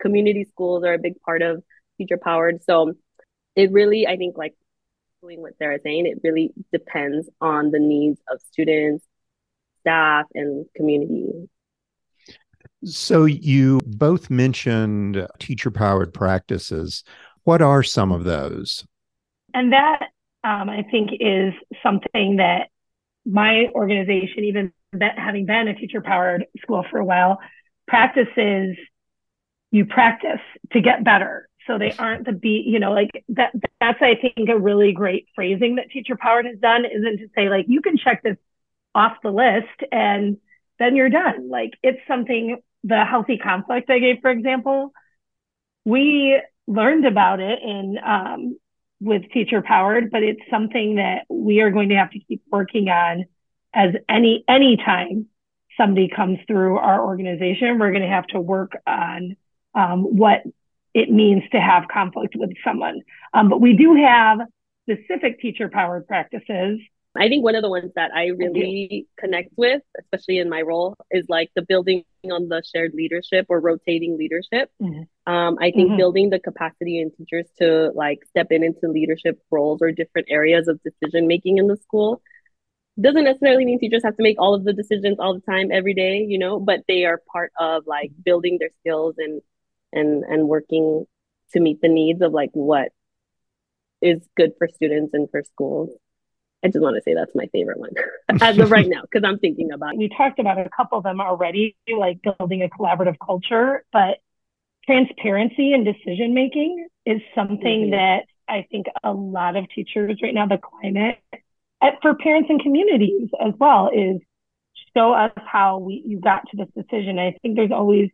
community 0.00 0.44
schools 0.44 0.84
are 0.84 0.94
a 0.94 0.98
big 0.98 1.20
part 1.22 1.42
of 1.42 1.62
teacher 1.98 2.18
powered. 2.18 2.62
So 2.64 2.94
it 3.54 3.72
really, 3.72 4.06
I 4.06 4.16
think 4.16 4.36
like 4.36 4.54
doing 5.22 5.40
what 5.40 5.56
Sarah's 5.58 5.82
saying, 5.82 6.06
it 6.06 6.20
really 6.22 6.52
depends 6.72 7.28
on 7.40 7.70
the 7.70 7.78
needs 7.78 8.20
of 8.30 8.40
students, 8.40 9.04
staff 9.86 10.26
and 10.34 10.66
community. 10.74 11.48
So, 12.84 13.24
you 13.24 13.80
both 13.86 14.28
mentioned 14.30 15.26
teacher 15.38 15.70
powered 15.70 16.12
practices. 16.12 17.04
What 17.44 17.62
are 17.62 17.82
some 17.82 18.10
of 18.10 18.24
those? 18.24 18.84
And 19.54 19.72
that, 19.72 20.08
um, 20.44 20.68
I 20.68 20.84
think, 20.90 21.10
is 21.20 21.54
something 21.82 22.36
that 22.36 22.68
my 23.24 23.66
organization, 23.74 24.44
even 24.44 24.72
having 25.00 25.46
been 25.46 25.68
a 25.68 25.74
teacher 25.74 26.00
powered 26.00 26.46
school 26.60 26.84
for 26.90 26.98
a 26.98 27.04
while, 27.04 27.38
practices 27.86 28.76
you 29.70 29.84
practice 29.84 30.40
to 30.72 30.80
get 30.80 31.04
better. 31.04 31.48
So 31.66 31.78
they 31.78 31.92
aren't 31.98 32.24
the 32.24 32.32
beat, 32.32 32.66
you 32.66 32.78
know, 32.78 32.92
like 32.92 33.24
that. 33.30 33.52
That's, 33.80 33.98
I 34.00 34.14
think, 34.14 34.48
a 34.48 34.58
really 34.58 34.92
great 34.92 35.26
phrasing 35.34 35.76
that 35.76 35.90
teacher 35.90 36.16
powered 36.16 36.46
has 36.46 36.58
done 36.58 36.84
isn't 36.84 37.18
to 37.18 37.28
say, 37.34 37.48
like, 37.48 37.66
you 37.68 37.80
can 37.80 37.96
check 37.96 38.22
this 38.22 38.36
off 38.96 39.18
the 39.22 39.30
list 39.30 39.78
and 39.92 40.38
then 40.78 40.96
you're 40.96 41.10
done. 41.10 41.48
Like 41.50 41.72
it's 41.82 42.00
something, 42.08 42.60
the 42.82 43.04
healthy 43.04 43.38
conflict 43.38 43.90
I 43.90 43.98
gave, 43.98 44.16
for 44.22 44.30
example, 44.30 44.92
we 45.84 46.40
learned 46.66 47.06
about 47.06 47.40
it 47.40 47.58
in, 47.62 47.98
um, 48.04 48.58
with 49.00 49.30
teacher 49.32 49.62
powered, 49.62 50.10
but 50.10 50.22
it's 50.22 50.40
something 50.50 50.96
that 50.96 51.26
we 51.28 51.60
are 51.60 51.70
going 51.70 51.90
to 51.90 51.96
have 51.96 52.10
to 52.10 52.20
keep 52.20 52.42
working 52.50 52.88
on 52.88 53.26
as 53.74 53.90
any, 54.08 54.44
any 54.48 54.76
time 54.76 55.26
somebody 55.76 56.08
comes 56.08 56.38
through 56.46 56.78
our 56.78 57.04
organization, 57.04 57.78
we're 57.78 57.90
going 57.90 58.02
to 58.02 58.08
have 58.08 58.26
to 58.28 58.40
work 58.40 58.72
on, 58.86 59.36
um, 59.74 60.02
what 60.02 60.42
it 60.94 61.10
means 61.10 61.42
to 61.52 61.60
have 61.60 61.86
conflict 61.88 62.34
with 62.36 62.50
someone. 62.64 63.02
Um, 63.34 63.50
but 63.50 63.60
we 63.60 63.76
do 63.76 63.94
have 63.96 64.38
specific 64.88 65.40
teacher 65.40 65.68
powered 65.68 66.06
practices 66.06 66.80
I 67.18 67.28
think 67.28 67.44
one 67.44 67.54
of 67.54 67.62
the 67.62 67.70
ones 67.70 67.92
that 67.96 68.10
I 68.14 68.26
really 68.28 69.06
connect 69.18 69.50
with, 69.56 69.82
especially 69.98 70.38
in 70.38 70.48
my 70.48 70.62
role, 70.62 70.96
is 71.10 71.26
like 71.28 71.50
the 71.54 71.62
building 71.62 72.04
on 72.30 72.48
the 72.48 72.62
shared 72.62 72.92
leadership 72.94 73.46
or 73.48 73.60
rotating 73.60 74.16
leadership. 74.16 74.70
Mm-hmm. 74.82 75.32
Um, 75.32 75.58
I 75.60 75.70
think 75.70 75.88
mm-hmm. 75.88 75.96
building 75.96 76.30
the 76.30 76.38
capacity 76.38 77.00
in 77.00 77.10
teachers 77.10 77.46
to 77.58 77.90
like 77.94 78.24
step 78.28 78.48
in 78.50 78.62
into 78.62 78.88
leadership 78.88 79.40
roles 79.50 79.82
or 79.82 79.92
different 79.92 80.28
areas 80.30 80.68
of 80.68 80.80
decision 80.82 81.26
making 81.26 81.58
in 81.58 81.66
the 81.66 81.76
school 81.76 82.22
doesn't 83.00 83.24
necessarily 83.24 83.64
mean 83.64 83.78
teachers 83.78 84.02
have 84.02 84.16
to 84.16 84.22
make 84.22 84.40
all 84.40 84.54
of 84.54 84.64
the 84.64 84.72
decisions 84.72 85.18
all 85.18 85.34
the 85.34 85.40
time 85.40 85.70
every 85.70 85.92
day, 85.92 86.18
you 86.18 86.38
know, 86.38 86.58
but 86.58 86.80
they 86.88 87.04
are 87.04 87.20
part 87.30 87.52
of 87.60 87.86
like 87.86 88.10
building 88.24 88.56
their 88.58 88.70
skills 88.80 89.16
and 89.18 89.42
and 89.92 90.24
and 90.24 90.48
working 90.48 91.04
to 91.52 91.60
meet 91.60 91.80
the 91.82 91.88
needs 91.88 92.22
of 92.22 92.32
like 92.32 92.50
what 92.52 92.92
is 94.00 94.26
good 94.36 94.52
for 94.58 94.68
students 94.68 95.12
and 95.14 95.30
for 95.30 95.42
schools. 95.42 95.90
I 96.64 96.68
just 96.68 96.80
want 96.80 96.96
to 96.96 97.02
say 97.02 97.14
that's 97.14 97.34
my 97.34 97.46
favorite 97.46 97.78
one 97.78 97.92
as 98.40 98.58
of 98.58 98.70
right 98.70 98.88
now 98.88 99.02
because 99.02 99.22
I'm 99.24 99.38
thinking 99.38 99.72
about 99.72 99.94
it. 99.94 99.98
We 99.98 100.08
talked 100.08 100.38
about 100.38 100.58
a 100.58 100.68
couple 100.68 100.98
of 100.98 101.04
them 101.04 101.20
already, 101.20 101.76
like 101.88 102.20
building 102.22 102.62
a 102.62 102.68
collaborative 102.68 103.16
culture, 103.24 103.84
but 103.92 104.18
transparency 104.84 105.72
and 105.72 105.84
decision 105.84 106.34
making 106.34 106.88
is 107.04 107.20
something 107.34 107.82
mm-hmm. 107.82 107.90
that 107.90 108.24
I 108.48 108.66
think 108.70 108.86
a 109.02 109.12
lot 109.12 109.56
of 109.56 109.68
teachers 109.74 110.18
right 110.22 110.34
now, 110.34 110.46
the 110.46 110.58
climate 110.58 111.18
for 112.02 112.14
parents 112.14 112.48
and 112.50 112.60
communities 112.60 113.28
as 113.44 113.52
well 113.58 113.90
is 113.92 114.20
show 114.96 115.12
us 115.12 115.32
how 115.36 115.78
we 115.78 116.02
you 116.06 116.20
got 116.20 116.42
to 116.50 116.56
this 116.56 116.84
decision. 116.84 117.18
I 117.18 117.36
think 117.42 117.56
there's 117.56 117.72
always 117.72 118.10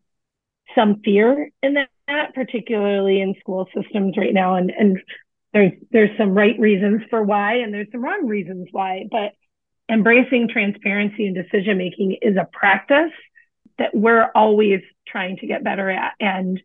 some 0.74 1.00
fear 1.04 1.50
in 1.62 1.74
that, 1.74 2.34
particularly 2.34 3.20
in 3.20 3.34
school 3.40 3.68
systems 3.74 4.16
right 4.16 4.34
now, 4.34 4.56
and 4.56 4.70
and 4.70 4.98
there's 5.52 5.72
there's 5.90 6.16
some 6.18 6.34
right 6.34 6.58
reasons 6.58 7.02
for 7.10 7.22
why, 7.22 7.56
and 7.56 7.72
there's 7.72 7.90
some 7.92 8.02
wrong 8.02 8.26
reasons 8.26 8.68
why. 8.72 9.04
But 9.10 9.32
embracing 9.90 10.48
transparency 10.48 11.26
and 11.26 11.34
decision 11.34 11.78
making 11.78 12.16
is 12.22 12.36
a 12.36 12.48
practice 12.50 13.12
that 13.78 13.94
we're 13.94 14.30
always 14.34 14.80
trying 15.06 15.36
to 15.38 15.46
get 15.46 15.64
better 15.64 15.90
at, 15.90 16.12
and 16.20 16.60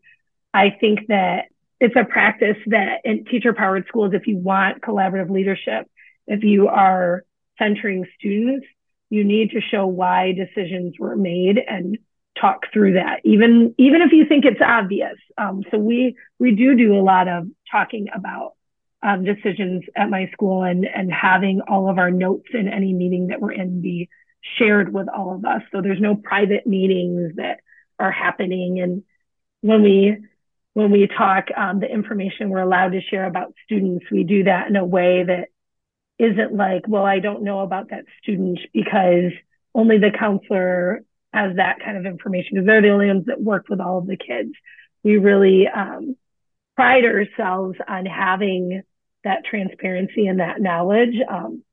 I 0.53 0.75
think 0.79 1.07
that 1.07 1.45
it's 1.79 1.95
a 1.95 2.05
practice 2.05 2.57
that 2.67 3.01
in 3.03 3.25
teacher 3.25 3.53
powered 3.53 3.85
schools, 3.87 4.13
if 4.13 4.25
you 4.25 4.37
want 4.37 4.81
collaborative 4.81 5.29
leadership, 5.29 5.87
if 6.25 6.43
you 6.43 6.67
are 6.67 7.23
centering 7.59 8.05
students, 8.17 8.65
you 9.09 9.23
need 9.23 9.51
to 9.51 9.61
show 9.61 9.85
why 9.85 10.33
decisions 10.33 10.95
were 10.99 11.15
made 11.15 11.57
and 11.57 11.97
talk 12.39 12.65
through 12.73 12.93
that, 12.93 13.21
even 13.23 13.73
even 13.77 14.01
if 14.01 14.11
you 14.11 14.25
think 14.27 14.45
it's 14.45 14.61
obvious. 14.61 15.17
Um, 15.37 15.63
so 15.71 15.77
we 15.77 16.15
we 16.39 16.55
do 16.55 16.75
do 16.75 16.95
a 16.95 17.01
lot 17.01 17.27
of 17.27 17.47
talking 17.71 18.07
about 18.13 18.53
um, 19.03 19.23
decisions 19.23 19.83
at 19.95 20.09
my 20.09 20.29
school 20.33 20.63
and 20.63 20.85
and 20.85 21.11
having 21.11 21.61
all 21.67 21.89
of 21.89 21.97
our 21.97 22.11
notes 22.11 22.49
in 22.53 22.67
any 22.67 22.93
meeting 22.93 23.27
that 23.27 23.39
we're 23.39 23.51
in 23.51 23.81
be 23.81 24.09
shared 24.57 24.93
with 24.93 25.07
all 25.09 25.35
of 25.35 25.45
us. 25.45 25.61
So 25.71 25.81
there's 25.81 26.01
no 26.01 26.15
private 26.15 26.65
meetings 26.65 27.35
that 27.35 27.59
are 27.99 28.11
happening. 28.11 28.79
And 28.79 29.03
when 29.61 29.83
we 29.83 30.17
when 30.73 30.91
we 30.91 31.07
talk, 31.07 31.47
um, 31.55 31.79
the 31.79 31.91
information 31.91 32.49
we're 32.49 32.59
allowed 32.59 32.91
to 32.91 33.01
share 33.01 33.25
about 33.25 33.53
students, 33.65 34.05
we 34.11 34.23
do 34.23 34.43
that 34.43 34.67
in 34.67 34.75
a 34.75 34.85
way 34.85 35.23
that 35.23 35.49
isn't 36.19 36.53
like, 36.53 36.87
well, 36.87 37.05
I 37.05 37.19
don't 37.19 37.43
know 37.43 37.61
about 37.61 37.89
that 37.89 38.05
student 38.21 38.59
because 38.73 39.31
only 39.73 39.97
the 39.97 40.11
counselor 40.11 41.03
has 41.33 41.55
that 41.57 41.79
kind 41.83 41.97
of 41.97 42.05
information 42.05 42.51
because 42.53 42.65
they're 42.65 42.81
the 42.81 42.89
only 42.89 43.07
ones 43.07 43.25
that 43.25 43.41
work 43.41 43.69
with 43.69 43.79
all 43.79 43.99
of 43.99 44.07
the 44.07 44.17
kids. 44.17 44.51
We 45.03 45.17
really 45.17 45.67
um, 45.67 46.15
pride 46.77 47.05
ourselves 47.05 47.75
on 47.87 48.05
having 48.05 48.83
that 49.23 49.43
transparency 49.43 50.27
and 50.27 50.39
that 50.39 50.61
knowledge 50.61 51.15
um, 51.27 51.63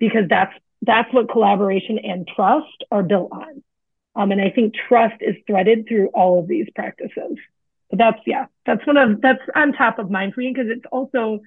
because 0.00 0.24
that's 0.28 0.52
that's 0.82 1.12
what 1.12 1.30
collaboration 1.30 1.98
and 1.98 2.26
trust 2.26 2.84
are 2.90 3.02
built 3.02 3.30
on. 3.32 3.62
Um, 4.14 4.32
and 4.32 4.40
I 4.40 4.50
think 4.50 4.74
trust 4.88 5.16
is 5.20 5.36
threaded 5.46 5.86
through 5.86 6.08
all 6.08 6.40
of 6.40 6.48
these 6.48 6.68
practices. 6.74 7.36
But 7.90 7.98
that's 7.98 8.18
yeah, 8.26 8.46
that's 8.64 8.84
one 8.86 8.96
of 8.96 9.20
that's 9.20 9.42
on 9.54 9.72
top 9.74 9.98
of 9.98 10.10
mind 10.10 10.32
for 10.32 10.40
me 10.40 10.52
because 10.54 10.70
it's 10.70 10.86
also 10.90 11.40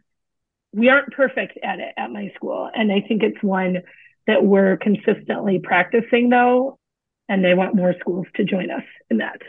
we 0.72 0.90
aren't 0.90 1.12
perfect 1.12 1.58
at 1.64 1.80
it 1.80 1.94
at 1.98 2.12
my 2.12 2.32
school. 2.36 2.70
And 2.72 2.92
I 2.92 3.02
think 3.02 3.24
it's 3.24 3.42
one 3.42 3.80
that 4.28 4.44
we're 4.44 4.78
consistently 4.78 5.60
practicing 5.64 6.30
though. 6.30 6.78
And 7.28 7.44
they 7.44 7.56
want 7.56 7.76
more 7.76 7.96
schools 8.00 8.28
to 8.36 8.44
join 8.44 8.72
us 8.72 8.84
in 9.10 9.18
that. 9.18 9.42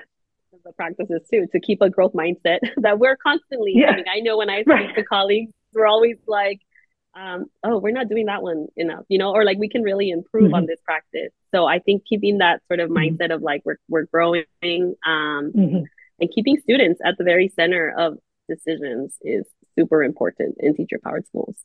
The 0.64 0.72
practices 0.72 1.22
too, 1.30 1.46
to 1.52 1.60
keep 1.60 1.80
a 1.80 1.90
growth 1.90 2.12
mindset 2.12 2.58
that 2.78 2.98
we're 2.98 3.16
constantly 3.16 3.72
yeah. 3.74 3.90
having. 3.90 4.04
I 4.12 4.20
know 4.20 4.36
when 4.36 4.50
I 4.50 4.62
speak 4.62 4.68
right. 4.68 4.94
to 4.94 5.04
colleagues, 5.04 5.52
we're 5.72 5.86
always 5.86 6.16
like, 6.26 6.60
um, 7.14 7.46
oh, 7.64 7.78
we're 7.78 7.92
not 7.92 8.08
doing 8.08 8.26
that 8.26 8.42
one 8.42 8.66
enough, 8.76 9.04
you 9.08 9.18
know, 9.18 9.32
or 9.32 9.44
like 9.44 9.58
we 9.58 9.68
can 9.68 9.82
really 9.82 10.10
improve 10.10 10.44
mm-hmm. 10.44 10.54
on 10.54 10.66
this 10.66 10.80
practice. 10.84 11.32
So 11.50 11.66
I 11.66 11.78
think 11.78 12.04
keeping 12.06 12.38
that 12.38 12.62
sort 12.68 12.80
of 12.80 12.90
mm-hmm. 12.90 13.16
mindset 13.16 13.34
of 13.34 13.42
like 13.42 13.62
we're 13.64 13.78
we're 13.88 14.04
growing 14.04 14.44
um, 14.62 15.52
mm-hmm. 15.54 15.82
and 16.20 16.30
keeping 16.32 16.58
students 16.60 17.00
at 17.04 17.16
the 17.18 17.24
very 17.24 17.48
center 17.48 17.92
of 17.96 18.18
decisions 18.48 19.16
is 19.22 19.46
super 19.78 20.02
important 20.02 20.56
in 20.60 20.74
teacher 20.74 20.98
powered 21.02 21.26
schools. 21.26 21.56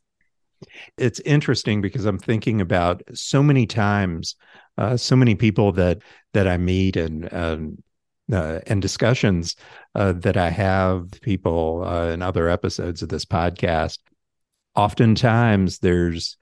It's 0.97 1.19
interesting 1.21 1.81
because 1.81 2.05
I'm 2.05 2.17
thinking 2.17 2.62
about 2.62 3.03
so 3.13 3.43
many 3.43 3.65
times, 3.65 4.36
uh, 4.77 4.97
so 4.97 5.15
many 5.15 5.36
people 5.36 5.71
that 5.73 6.01
that 6.34 6.47
I 6.47 6.58
meet 6.58 6.95
and 6.95 7.31
um, 7.34 7.77
uh, 8.31 8.59
and 8.67 8.81
discussions 8.81 9.55
uh, 9.93 10.13
that 10.13 10.38
I 10.38 10.49
have 10.49 11.11
people 11.21 11.83
uh, 11.85 12.07
in 12.09 12.21
other 12.21 12.49
episodes 12.49 13.01
of 13.01 13.09
this 13.09 13.25
podcast. 13.25 13.99
Oftentimes, 14.75 15.79
there's 15.79 16.38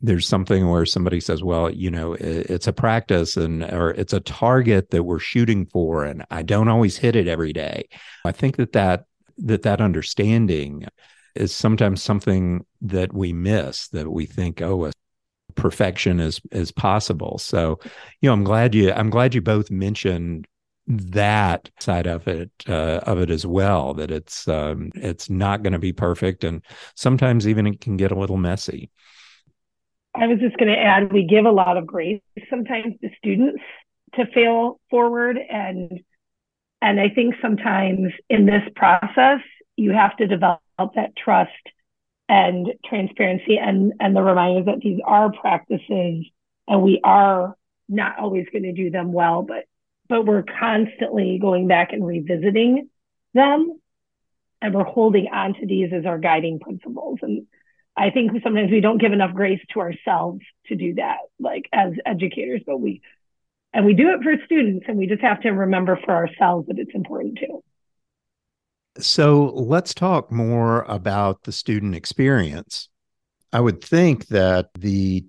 there's 0.00 0.28
something 0.28 0.68
where 0.68 0.84
somebody 0.84 1.20
says, 1.20 1.42
"Well, 1.42 1.70
you 1.70 1.90
know, 1.90 2.14
it's 2.14 2.66
a 2.66 2.72
practice 2.72 3.36
and 3.36 3.64
or 3.64 3.90
it's 3.90 4.12
a 4.12 4.20
target 4.20 4.90
that 4.90 5.04
we're 5.04 5.18
shooting 5.18 5.66
for, 5.66 6.04
and 6.04 6.24
I 6.30 6.42
don't 6.42 6.68
always 6.68 6.96
hit 6.96 7.16
it 7.16 7.28
every 7.28 7.52
day." 7.52 7.88
I 8.24 8.32
think 8.32 8.56
that 8.56 8.72
that 8.72 9.06
that 9.38 9.62
that 9.62 9.80
understanding 9.80 10.86
is 11.34 11.52
sometimes 11.54 12.02
something 12.02 12.64
that 12.82 13.12
we 13.12 13.32
miss 13.32 13.88
that 13.88 14.10
we 14.10 14.26
think 14.26 14.62
oh 14.62 14.90
perfection 15.54 16.20
is 16.20 16.40
is 16.52 16.72
possible 16.72 17.38
so 17.38 17.78
you 18.20 18.28
know 18.28 18.32
i'm 18.32 18.44
glad 18.44 18.74
you 18.74 18.92
i'm 18.92 19.10
glad 19.10 19.34
you 19.34 19.40
both 19.40 19.70
mentioned 19.70 20.46
that 20.86 21.70
side 21.80 22.06
of 22.06 22.28
it 22.28 22.50
uh, 22.68 23.00
of 23.04 23.18
it 23.18 23.30
as 23.30 23.46
well 23.46 23.94
that 23.94 24.10
it's 24.10 24.46
um, 24.48 24.90
it's 24.94 25.30
not 25.30 25.62
going 25.62 25.72
to 25.72 25.78
be 25.78 25.92
perfect 25.92 26.44
and 26.44 26.62
sometimes 26.94 27.48
even 27.48 27.66
it 27.66 27.80
can 27.80 27.96
get 27.96 28.12
a 28.12 28.18
little 28.18 28.36
messy. 28.36 28.90
I 30.14 30.26
was 30.26 30.38
just 30.38 30.56
going 30.58 30.72
to 30.72 30.78
add 30.78 31.12
we 31.12 31.24
give 31.24 31.46
a 31.46 31.50
lot 31.50 31.76
of 31.76 31.86
grace 31.86 32.22
sometimes 32.50 32.94
to 33.02 33.10
students 33.18 33.62
to 34.14 34.26
fail 34.26 34.78
forward 34.90 35.38
and 35.38 36.00
and 36.84 37.00
I 37.00 37.08
think 37.08 37.36
sometimes 37.40 38.12
in 38.28 38.44
this 38.44 38.62
process, 38.76 39.40
you 39.74 39.92
have 39.92 40.14
to 40.18 40.26
develop 40.26 40.60
that 40.96 41.16
trust 41.16 41.50
and 42.28 42.74
transparency 42.84 43.58
and, 43.58 43.94
and 44.00 44.14
the 44.14 44.20
reminder 44.22 44.64
that 44.64 44.80
these 44.80 45.00
are 45.02 45.32
practices 45.32 46.26
and 46.68 46.82
we 46.82 47.00
are 47.02 47.56
not 47.88 48.18
always 48.18 48.46
going 48.52 48.64
to 48.64 48.72
do 48.72 48.90
them 48.90 49.14
well, 49.14 49.42
but 49.42 49.64
but 50.08 50.26
we're 50.26 50.44
constantly 50.44 51.38
going 51.38 51.66
back 51.66 51.92
and 51.92 52.06
revisiting 52.06 52.88
them 53.32 53.80
and 54.60 54.74
we're 54.74 54.84
holding 54.84 55.28
on 55.28 55.54
to 55.54 55.66
these 55.66 55.92
as 55.92 56.06
our 56.06 56.18
guiding 56.18 56.58
principles. 56.58 57.18
And 57.22 57.46
I 57.96 58.10
think 58.10 58.32
sometimes 58.42 58.70
we 58.70 58.80
don't 58.80 59.00
give 59.00 59.12
enough 59.12 59.34
grace 59.34 59.60
to 59.72 59.80
ourselves 59.80 60.40
to 60.66 60.74
do 60.74 60.94
that, 60.94 61.18
like 61.38 61.68
as 61.72 61.92
educators, 62.06 62.62
but 62.66 62.80
we 62.80 63.02
and 63.74 63.84
we 63.84 63.92
do 63.94 64.10
it 64.10 64.22
for 64.22 64.36
students, 64.44 64.86
and 64.86 64.96
we 64.96 65.08
just 65.08 65.20
have 65.20 65.40
to 65.40 65.50
remember 65.50 65.98
for 66.04 66.14
ourselves 66.14 66.68
that 66.68 66.78
it's 66.78 66.94
important 66.94 67.38
too. 67.38 67.62
So 68.98 69.46
let's 69.46 69.92
talk 69.92 70.30
more 70.30 70.82
about 70.82 71.42
the 71.42 71.50
student 71.50 71.96
experience. 71.96 72.88
I 73.52 73.60
would 73.60 73.82
think 73.82 74.28
that 74.28 74.70
the 74.78 75.24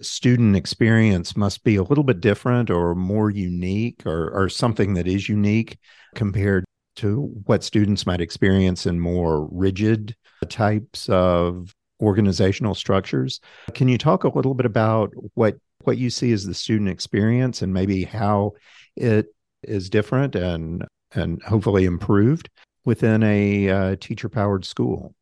student 0.00 0.56
experience 0.56 1.36
must 1.36 1.64
be 1.64 1.76
a 1.76 1.82
little 1.82 2.04
bit 2.04 2.20
different 2.20 2.70
or 2.70 2.94
more 2.94 3.30
unique 3.30 4.04
or, 4.06 4.30
or 4.30 4.48
something 4.48 4.94
that 4.94 5.06
is 5.06 5.28
unique 5.28 5.78
compared 6.14 6.64
to 6.96 7.32
what 7.44 7.64
students 7.64 8.06
might 8.06 8.20
experience 8.20 8.86
in 8.86 9.00
more 9.00 9.48
rigid 9.50 10.14
types 10.48 11.08
of 11.08 11.74
organizational 12.00 12.74
structures. 12.74 13.40
Can 13.74 13.88
you 13.88 13.98
talk 13.98 14.24
a 14.24 14.28
little 14.28 14.54
bit 14.54 14.66
about 14.66 15.12
what 15.34 15.56
what 15.84 15.98
you 15.98 16.10
see 16.10 16.32
as 16.32 16.44
the 16.44 16.54
student 16.54 16.90
experience 16.90 17.62
and 17.62 17.72
maybe 17.72 18.04
how 18.04 18.52
it 18.96 19.26
is 19.62 19.90
different 19.90 20.34
and 20.34 20.84
and 21.14 21.42
hopefully 21.42 21.84
improved 21.84 22.48
within 22.84 23.22
a 23.22 23.68
uh, 23.68 23.96
teacher 24.00 24.28
powered 24.28 24.64
school 24.64 25.14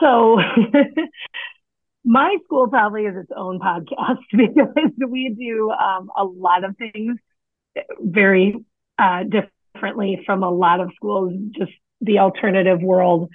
so 0.00 0.38
my 2.04 2.36
school 2.44 2.68
probably 2.68 3.04
is 3.04 3.16
its 3.16 3.30
own 3.36 3.58
podcast 3.58 4.18
because 4.32 4.92
we 5.08 5.34
do 5.38 5.70
um, 5.70 6.10
a 6.16 6.24
lot 6.24 6.64
of 6.64 6.76
things 6.76 7.18
very 8.00 8.64
uh, 8.98 9.24
differently 9.24 10.22
from 10.26 10.42
a 10.42 10.50
lot 10.50 10.80
of 10.80 10.90
schools 10.96 11.32
just 11.56 11.72
the 12.00 12.18
alternative 12.18 12.80
world 12.82 13.30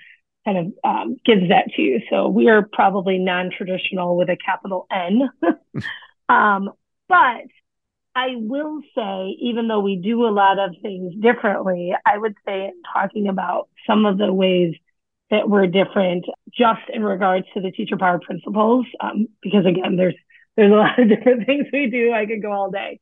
kind 0.45 0.57
of 0.57 0.73
um, 0.83 1.17
gives 1.25 1.49
that 1.49 1.65
to 1.75 1.81
you. 1.81 2.01
So 2.09 2.27
we 2.27 2.49
are 2.49 2.67
probably 2.71 3.17
non-traditional 3.17 4.17
with 4.17 4.29
a 4.29 4.37
capital 4.37 4.87
N. 4.91 5.29
um, 6.29 6.69
but 7.07 7.45
I 8.15 8.35
will 8.35 8.81
say, 8.95 9.37
even 9.41 9.67
though 9.67 9.79
we 9.79 9.97
do 9.97 10.25
a 10.25 10.29
lot 10.29 10.59
of 10.59 10.75
things 10.81 11.13
differently, 11.19 11.93
I 12.05 12.17
would 12.17 12.35
say 12.45 12.71
talking 12.93 13.27
about 13.27 13.69
some 13.87 14.05
of 14.05 14.17
the 14.17 14.31
ways 14.31 14.75
that 15.35 15.49
we're 15.49 15.67
different 15.67 16.25
just 16.57 16.81
in 16.93 17.03
regards 17.03 17.45
to 17.53 17.61
the 17.61 17.71
teacher 17.71 17.97
power 17.97 18.19
principles, 18.19 18.85
um, 18.99 19.27
because 19.41 19.65
again, 19.65 19.95
there's 19.97 20.15
there's 20.55 20.71
a 20.71 20.75
lot 20.83 20.97
of 20.99 21.09
different 21.09 21.45
things 21.45 21.67
we 21.71 21.89
do. 21.89 22.13
I 22.13 22.25
could 22.25 22.41
go 22.41 22.51
all 22.51 22.71
day. 22.71 22.99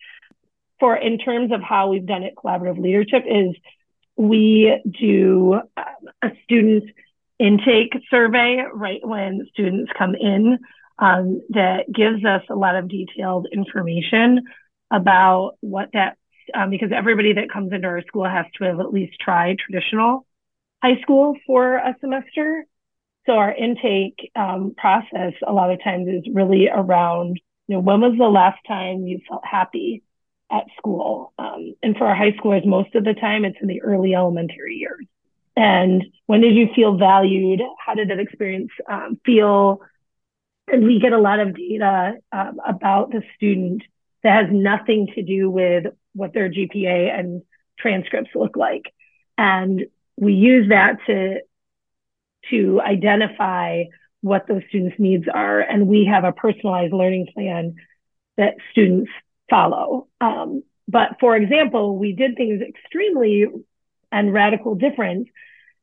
For 0.80 0.96
in 0.96 1.18
terms 1.18 1.52
of 1.52 1.62
how 1.62 1.90
we've 1.90 2.06
done 2.06 2.24
it, 2.24 2.34
collaborative 2.36 2.80
leadership 2.80 3.24
is 3.28 3.56
we 4.16 4.80
do 5.00 5.60
um, 5.78 5.84
a 6.22 6.30
student 6.44 6.84
intake 7.40 7.94
survey 8.10 8.64
right 8.74 9.06
when 9.06 9.48
students 9.52 9.92
come 9.98 10.16
in 10.16 10.60
um, 11.00 11.42
that 11.50 11.92
gives 11.92 12.24
us 12.26 12.44
a 12.50 12.56
lot 12.56 12.76
of 12.76 12.88
detailed 12.88 13.48
information 13.52 14.44
about 14.92 15.54
what 15.62 15.90
that 15.94 16.18
um, 16.54 16.70
because 16.70 16.92
everybody 16.94 17.34
that 17.34 17.52
comes 17.52 17.72
into 17.72 17.88
our 17.88 18.02
school 18.04 18.26
has 18.26 18.46
to 18.58 18.66
have 18.66 18.80
at 18.80 18.94
least 18.94 19.14
tried 19.20 19.58
traditional 19.58 20.26
high 20.84 21.00
school 21.02 21.38
for 21.48 21.76
a 21.76 21.96
semester. 22.02 22.66
So 23.26 23.34
our 23.34 23.54
intake 23.54 24.32
um, 24.36 24.74
process 24.76 25.34
a 25.48 25.54
lot 25.54 25.72
of 25.72 25.82
times 25.82 26.10
is 26.10 26.34
really 26.34 26.68
around, 26.68 27.40
you 27.68 27.76
know, 27.76 27.80
when 27.80 28.02
was 28.02 28.16
the 28.18 28.26
last 28.26 28.60
time 28.68 29.08
you 29.08 29.22
felt 29.28 29.46
happy 29.46 30.04
at 30.52 30.66
school? 30.78 31.32
Um, 31.40 31.76
and 31.82 31.96
for 31.96 32.06
our 32.06 32.16
high 32.16 32.32
schoolers, 32.32 32.66
most 32.66 32.96
of 32.96 33.06
the 33.06 33.14
time 33.14 33.46
it's 33.46 33.58
in 33.62 33.68
the 33.70 33.82
early 33.82 34.14
elementary 34.14 34.76
years. 34.76 35.06
And 35.56 36.04
when 36.26 36.42
did 36.42 36.54
you 36.54 36.68
feel 36.76 36.98
valued? 36.98 37.62
How 37.80 37.94
did 37.94 38.10
that 38.10 38.20
experience 38.20 38.72
um, 38.90 39.20
feel? 39.26 39.80
And 40.68 40.84
we 40.84 41.00
get 41.00 41.14
a 41.14 41.18
lot 41.18 41.40
of 41.40 41.56
data 41.56 42.16
um, 42.34 42.58
about 42.68 43.12
the 43.12 43.22
student 43.38 43.84
that 44.24 44.44
has 44.44 44.52
nothing 44.52 45.08
to 45.16 45.24
do 45.24 45.50
with 45.50 45.86
what 46.14 46.34
their 46.34 46.50
GPA 46.50 47.18
and 47.18 47.42
transcripts 47.80 48.32
look 48.36 48.58
like. 48.58 48.94
And 49.38 49.86
we 50.18 50.34
use 50.34 50.70
that 50.70 50.98
to, 51.08 51.40
to 52.50 52.82
identify 52.82 53.84
what 54.22 54.48
those 54.48 54.62
students' 54.70 54.96
needs 55.00 55.26
are. 55.34 55.60
And 55.60 55.88
we 55.88 56.06
have 56.06 56.24
a 56.24 56.32
personalized 56.32 56.94
learning 56.94 57.28
plan 57.34 57.76
that 58.38 58.56
students 58.72 59.12
follow. 59.50 60.08
Um, 60.22 60.64
but 60.88 61.18
for 61.20 61.36
example, 61.36 61.98
we 61.98 62.14
did 62.14 62.36
things 62.36 62.62
extremely 62.62 63.46
and 64.12 64.34
radical 64.34 64.76
different. 64.76 65.28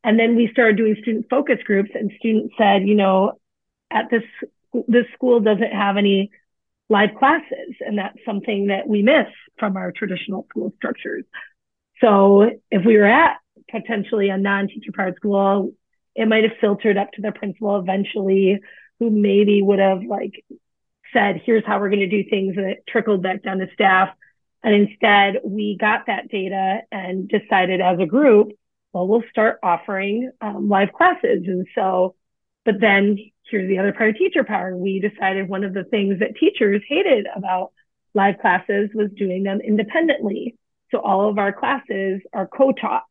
And 0.03 0.19
then 0.19 0.37
we 0.37 0.49
started 0.53 0.77
doing 0.77 0.97
student 1.03 1.27
focus 1.29 1.59
groups 1.65 1.91
and 1.95 2.11
students 2.19 2.55
said, 2.57 2.89
you 2.89 2.95
know, 2.95 3.39
at 3.91 4.09
this, 4.11 4.23
this 4.89 5.07
school 5.15 5.41
doesn't 5.41 5.73
have 5.73 5.97
any 5.97 6.31
live 6.89 7.11
classes. 7.19 7.75
And 7.81 7.99
that's 7.99 8.19
something 8.25 8.69
that 8.69 8.89
we 8.89 9.03
miss 9.03 9.27
from 9.59 9.77
our 9.77 9.93
traditional 9.93 10.47
school 10.51 10.73
structures. 10.77 11.25
So 12.01 12.51
if 12.71 12.85
we 12.85 12.97
were 12.97 13.05
at 13.05 13.37
potentially 13.71 14.29
a 14.29 14.39
non-teacher 14.39 14.93
powered 14.93 15.17
school, 15.17 15.73
it 16.15 16.29
might 16.29 16.45
have 16.45 16.59
filtered 16.61 16.97
up 16.97 17.13
to 17.13 17.23
the 17.23 17.33
principal 17.33 17.79
eventually 17.79 18.61
who 18.99 19.11
maybe 19.11 19.63
would 19.63 19.79
have 19.79 20.03
like 20.03 20.45
said, 21.13 21.41
here's 21.45 21.65
how 21.67 21.81
we're 21.81 21.91
going 21.91 22.01
to 22.01 22.23
do 22.23 22.29
things. 22.29 22.57
And 22.57 22.67
it 22.67 22.85
trickled 22.89 23.23
back 23.23 23.43
down 23.43 23.59
to 23.59 23.69
staff. 23.73 24.11
And 24.63 24.75
instead 24.75 25.41
we 25.45 25.77
got 25.81 26.07
that 26.07 26.29
data 26.29 26.81
and 26.93 27.29
decided 27.29 27.81
as 27.81 27.99
a 27.99 28.07
group, 28.07 28.53
well, 28.93 29.07
we'll 29.07 29.23
start 29.31 29.59
offering 29.63 30.31
um, 30.41 30.69
live 30.69 30.93
classes. 30.93 31.45
And 31.47 31.67
so, 31.75 32.15
but 32.65 32.81
then 32.81 33.17
here's 33.49 33.69
the 33.69 33.79
other 33.79 33.93
part 33.93 34.11
of 34.11 34.17
teacher 34.17 34.45
power. 34.45 34.77
We 34.77 35.01
decided 35.01 35.49
one 35.49 35.65
of 35.65 35.75
the 35.75 35.85
things 35.85 36.21
that 36.21 36.37
teachers 36.37 36.83
hated 36.89 37.27
about 37.35 37.73
live 38.15 38.39
classes 38.41 38.91
was 38.95 39.11
doing 39.17 39.45
them 39.45 39.61
independently. 39.61 40.57
So 40.91 40.99
all 40.99 41.29
of 41.29 41.39
our 41.39 41.53
classes 41.53 42.21
are 42.33 42.49
co-taught 42.49 43.05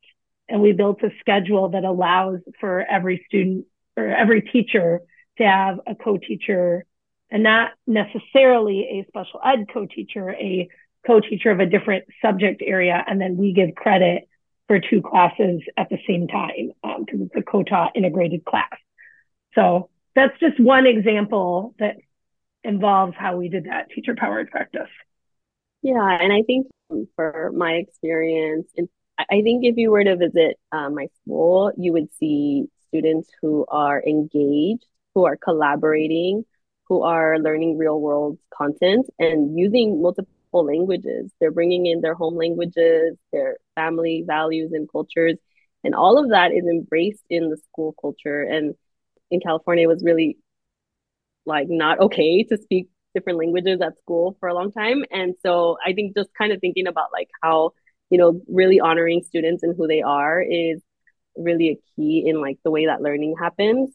and 0.49 0.62
we 0.62 0.71
built 0.71 1.01
a 1.03 1.09
schedule 1.19 1.69
that 1.69 1.83
allows 1.83 2.39
for 2.59 2.81
every 2.81 3.23
student 3.27 3.65
or 3.95 4.07
every 4.07 4.41
teacher 4.41 5.01
to 5.38 5.43
have 5.43 5.79
a 5.88 5.95
co-teacher 5.95 6.85
and 7.31 7.43
not 7.43 7.71
necessarily 7.85 8.99
a 8.99 9.05
special 9.07 9.39
ed 9.45 9.65
co-teacher, 9.71 10.31
a 10.31 10.67
co-teacher 11.05 11.51
of 11.51 11.59
a 11.59 11.65
different 11.65 12.05
subject 12.21 12.62
area. 12.65 13.03
And 13.07 13.21
then 13.21 13.38
we 13.38 13.53
give 13.53 13.75
credit 13.75 14.27
for 14.67 14.79
two 14.79 15.01
classes 15.01 15.62
at 15.77 15.89
the 15.89 15.97
same 16.07 16.27
time 16.27 16.71
because 16.83 17.19
um, 17.21 17.29
it's 17.31 17.35
a 17.35 17.41
co-taught 17.41 17.95
integrated 17.95 18.45
class. 18.45 18.69
So 19.53 19.89
that's 20.15 20.38
just 20.39 20.59
one 20.59 20.85
example 20.85 21.75
that 21.79 21.97
involves 22.63 23.15
how 23.17 23.38
we 23.38 23.49
did 23.49 23.65
that 23.65 23.89
teacher 23.89 24.15
powered 24.15 24.51
practice. 24.51 24.89
Yeah, 25.81 26.17
and 26.19 26.33
I 26.33 26.41
think 26.41 26.67
for 27.15 27.51
my 27.55 27.73
experience, 27.73 28.67
and 28.75 28.89
I 29.29 29.41
think 29.41 29.65
if 29.65 29.77
you 29.77 29.91
were 29.91 30.03
to 30.03 30.15
visit 30.15 30.58
uh, 30.71 30.89
my 30.89 31.08
school, 31.21 31.71
you 31.77 31.93
would 31.93 32.13
see 32.15 32.67
students 32.88 33.29
who 33.41 33.65
are 33.69 34.01
engaged, 34.03 34.86
who 35.13 35.25
are 35.25 35.38
collaborating, 35.38 36.45
who 36.88 37.03
are 37.03 37.38
learning 37.38 37.77
real 37.77 37.99
world 37.99 38.39
content 38.53 39.08
and 39.19 39.58
using 39.58 40.01
multiple 40.01 40.65
languages. 40.65 41.32
They're 41.39 41.51
bringing 41.51 41.86
in 41.86 42.01
their 42.01 42.15
home 42.15 42.36
languages, 42.36 43.17
their 43.32 43.58
family 43.75 44.23
values 44.25 44.71
and 44.73 44.89
cultures, 44.91 45.36
and 45.84 45.93
all 45.93 46.17
of 46.17 46.29
that 46.29 46.51
is 46.51 46.65
embraced 46.65 47.23
in 47.29 47.49
the 47.49 47.58
school 47.58 47.95
culture. 48.01 48.41
And 48.41 48.75
in 49.32 49.39
California, 49.39 49.84
it 49.84 49.88
was 49.88 50.03
really 50.03 50.38
like 51.45 51.67
not 51.69 51.99
okay 51.99 52.43
to 52.43 52.58
speak 52.58 52.89
different 53.15 53.39
languages 53.39 53.82
at 53.82 53.97
school 53.97 54.36
for 54.39 54.49
a 54.49 54.53
long 54.53 54.71
time. 54.71 55.03
And 55.12 55.36
so 55.41 55.77
I 55.86 55.93
think 55.93 56.15
just 56.15 56.29
kind 56.38 56.51
of 56.51 56.60
thinking 56.60 56.88
about 56.88 57.12
like 57.12 57.29
how, 57.41 57.71
you 58.10 58.17
know, 58.17 58.41
really 58.48 58.80
honoring 58.80 59.24
students 59.24 59.63
and 59.63 59.76
who 59.76 59.88
they 59.88 60.02
are 60.02 60.41
is 60.41 60.82
really 61.36 61.69
a 61.69 61.80
key 61.95 62.24
in 62.26 62.41
like 62.41 62.60
the 62.63 62.72
way 62.72 62.86
that 62.86 63.02
learning 63.02 63.36
happens. 63.39 63.93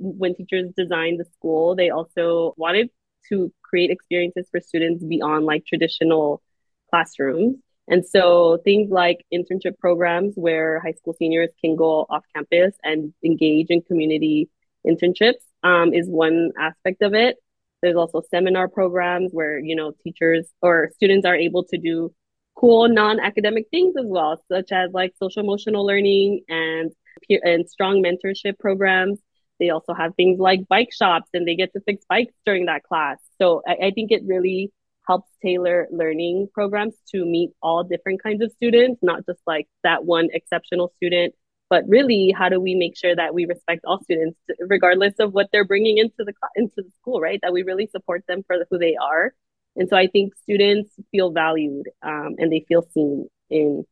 When 0.00 0.34
teachers 0.34 0.72
designed 0.76 1.20
the 1.20 1.24
school, 1.36 1.74
they 1.74 1.90
also 1.90 2.54
wanted 2.56 2.90
to 3.28 3.52
create 3.62 3.90
experiences 3.90 4.46
for 4.50 4.60
students 4.60 5.02
beyond 5.04 5.46
like 5.46 5.64
traditional 5.66 6.42
classrooms. 6.90 7.56
And 7.88 8.06
so 8.06 8.58
things 8.62 8.90
like 8.90 9.24
internship 9.32 9.78
programs 9.78 10.34
where 10.36 10.80
high 10.80 10.92
school 10.92 11.14
seniors 11.18 11.50
can 11.60 11.76
go 11.76 12.06
off 12.08 12.24
campus 12.34 12.74
and 12.84 13.12
engage 13.24 13.66
in 13.70 13.82
community 13.82 14.48
internships 14.86 15.42
um, 15.62 15.92
is 15.92 16.06
one 16.08 16.52
aspect 16.58 17.02
of 17.02 17.14
it. 17.14 17.36
There's 17.82 17.96
also 17.96 18.22
seminar 18.30 18.68
programs 18.68 19.32
where, 19.32 19.58
you 19.58 19.74
know, 19.74 19.92
teachers 20.04 20.48
or 20.62 20.90
students 20.94 21.26
are 21.26 21.34
able 21.34 21.64
to 21.64 21.78
do 21.78 22.12
cool 22.60 22.88
non-academic 22.88 23.66
things 23.70 23.94
as 23.98 24.04
well, 24.06 24.40
such 24.52 24.70
as 24.70 24.90
like 24.92 25.14
social 25.18 25.42
emotional 25.42 25.86
learning 25.86 26.42
and 26.48 26.92
peer 27.26 27.40
and 27.42 27.68
strong 27.68 28.02
mentorship 28.02 28.58
programs. 28.58 29.18
They 29.58 29.70
also 29.70 29.94
have 29.94 30.14
things 30.14 30.38
like 30.38 30.68
bike 30.68 30.92
shops 30.92 31.30
and 31.32 31.48
they 31.48 31.56
get 31.56 31.72
to 31.72 31.80
fix 31.80 32.04
bikes 32.08 32.34
during 32.44 32.66
that 32.66 32.82
class. 32.82 33.18
So 33.40 33.62
I, 33.66 33.86
I 33.86 33.90
think 33.92 34.10
it 34.10 34.22
really 34.26 34.72
helps 35.06 35.30
tailor 35.42 35.88
learning 35.90 36.48
programs 36.52 36.94
to 37.12 37.24
meet 37.24 37.50
all 37.62 37.82
different 37.82 38.22
kinds 38.22 38.42
of 38.42 38.52
students, 38.52 39.00
not 39.02 39.24
just 39.26 39.40
like 39.46 39.66
that 39.82 40.04
one 40.04 40.28
exceptional 40.32 40.92
student 40.96 41.34
but 41.70 41.84
really 41.86 42.34
how 42.36 42.48
do 42.48 42.60
we 42.60 42.74
make 42.74 42.98
sure 42.98 43.14
that 43.14 43.32
we 43.32 43.46
respect 43.46 43.84
all 43.84 44.02
students 44.02 44.36
regardless 44.58 45.14
of 45.20 45.32
what 45.32 45.46
they're 45.52 45.64
bringing 45.64 45.98
into 45.98 46.24
the 46.24 46.34
into 46.56 46.82
the 46.82 46.90
school 47.00 47.20
right 47.20 47.38
that 47.42 47.52
we 47.52 47.62
really 47.62 47.86
support 47.86 48.24
them 48.26 48.42
for 48.46 48.56
who 48.68 48.76
they 48.76 48.96
are 48.96 49.32
and 49.76 49.88
so 49.88 49.96
i 49.96 50.06
think 50.06 50.34
students 50.36 50.90
feel 51.10 51.30
valued 51.30 51.86
um, 52.02 52.34
and 52.38 52.52
they 52.52 52.64
feel 52.68 52.82
seen 52.92 53.28
in 53.48 53.84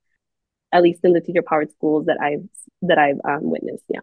at 0.72 0.82
least 0.82 1.00
in 1.04 1.12
the 1.12 1.20
teacher 1.20 1.42
powered 1.42 1.70
schools 1.72 2.06
that 2.06 2.18
i've 2.20 2.46
that 2.82 2.98
i've 2.98 3.20
um, 3.24 3.50
witnessed 3.50 3.84
yeah 3.88 4.00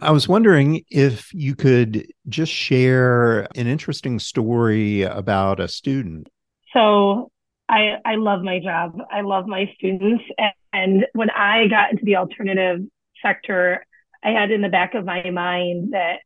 I 0.00 0.12
was 0.12 0.28
wondering 0.28 0.84
if 0.90 1.34
you 1.34 1.56
could 1.56 2.06
just 2.28 2.52
share 2.52 3.48
an 3.56 3.66
interesting 3.66 4.20
story 4.20 5.02
about 5.02 5.58
a 5.58 5.66
student. 5.66 6.28
So, 6.72 7.32
I, 7.68 7.96
I 8.04 8.14
love 8.14 8.42
my 8.42 8.60
job. 8.60 8.96
I 9.10 9.22
love 9.22 9.48
my 9.48 9.68
students. 9.76 10.22
And 10.38 10.52
and 10.72 11.06
when 11.14 11.30
I 11.30 11.66
got 11.68 11.92
into 11.92 12.04
the 12.04 12.16
alternative 12.16 12.86
sector, 13.22 13.84
I 14.22 14.30
had 14.30 14.50
in 14.50 14.62
the 14.62 14.68
back 14.68 14.94
of 14.94 15.04
my 15.04 15.30
mind 15.30 15.92
that, 15.92 16.18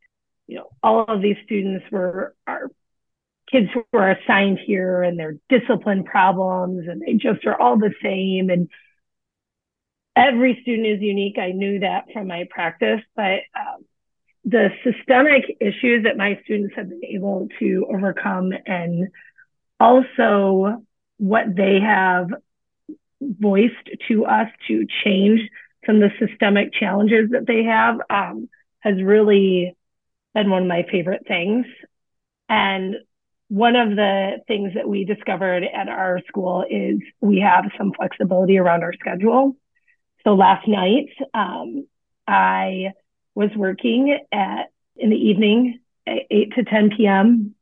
you 0.46 0.56
know, 0.56 0.68
all 0.82 1.04
of 1.04 1.22
these 1.22 1.36
students 1.44 1.84
were 1.90 2.34
are 2.46 2.68
kids 3.52 3.68
who 3.72 3.84
are 3.92 4.12
assigned 4.12 4.58
here 4.64 5.02
and 5.02 5.18
they're 5.18 5.36
discipline 5.48 6.04
problems 6.04 6.88
and 6.88 7.02
they 7.02 7.14
just 7.14 7.44
are 7.46 7.60
all 7.60 7.78
the 7.78 7.94
same. 8.02 8.50
And 8.50 8.68
every 10.16 10.58
student 10.62 10.86
is 10.88 11.00
unique. 11.00 11.38
I 11.38 11.52
knew 11.52 11.80
that 11.80 12.06
from 12.12 12.26
my 12.26 12.46
practice, 12.50 13.00
but 13.14 13.40
um, 13.54 13.84
the 14.44 14.70
systemic 14.82 15.56
issues 15.60 16.04
that 16.04 16.16
my 16.16 16.40
students 16.44 16.74
have 16.76 16.88
been 16.88 17.04
able 17.04 17.48
to 17.60 17.86
overcome 17.92 18.52
and 18.66 19.08
also 19.78 20.82
what 21.18 21.54
they 21.54 21.78
have 21.80 22.28
voiced 23.20 23.88
to 24.08 24.24
us 24.24 24.48
to 24.66 24.86
change 25.04 25.40
some 25.86 26.02
of 26.02 26.10
the 26.10 26.26
systemic 26.26 26.72
challenges 26.72 27.30
that 27.30 27.46
they 27.46 27.64
have 27.64 27.98
um, 28.10 28.48
has 28.80 29.00
really 29.02 29.76
been 30.34 30.50
one 30.50 30.62
of 30.62 30.68
my 30.68 30.84
favorite 30.90 31.26
things. 31.26 31.66
And 32.48 32.96
one 33.52 33.76
of 33.76 33.90
the 33.90 34.38
things 34.48 34.72
that 34.76 34.88
we 34.88 35.04
discovered 35.04 35.62
at 35.62 35.86
our 35.86 36.22
school 36.26 36.64
is 36.70 37.00
we 37.20 37.40
have 37.40 37.66
some 37.76 37.92
flexibility 37.92 38.56
around 38.56 38.82
our 38.82 38.94
schedule. 38.94 39.54
So 40.24 40.32
last 40.32 40.66
night, 40.66 41.10
um, 41.34 41.86
I 42.26 42.92
was 43.34 43.50
working 43.54 44.18
at 44.32 44.70
in 44.96 45.10
the 45.10 45.16
evening, 45.16 45.80
8 46.06 46.54
to 46.54 46.64
10 46.64 46.92
p.m. 46.96 47.54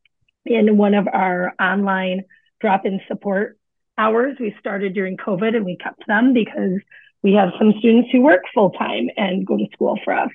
in 0.46 0.76
one 0.76 0.94
of 0.94 1.09
our 1.12 1.55
online 1.61 2.22
drop-in 2.61 3.00
support 3.09 3.59
hours. 3.98 4.37
We 4.38 4.55
started 4.61 4.94
during 4.94 5.16
COVID 5.16 5.57
and 5.57 5.64
we 5.64 5.76
kept 5.76 6.07
them 6.07 6.35
because 6.35 6.79
we 7.24 7.33
have 7.33 7.48
some 7.59 7.74
students 7.81 8.11
who 8.12 8.20
work 8.20 8.42
full 8.55 8.70
time 8.70 9.11
and 9.16 9.44
go 9.44 9.57
to 9.57 9.66
school 9.72 9.98
for 10.05 10.12
us. 10.12 10.31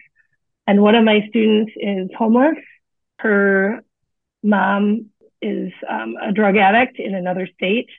And 0.68 0.82
one 0.82 0.96
of 0.96 1.06
my 1.06 1.26
students 1.30 1.72
is 1.78 2.10
homeless. 2.18 2.58
Her 3.20 3.86
mom 4.44 5.12
is 5.46 5.72
um, 5.88 6.16
a 6.22 6.32
drug 6.32 6.58
addict 6.58 7.00
in 7.00 7.14
another 7.14 7.48
state, 7.56 7.90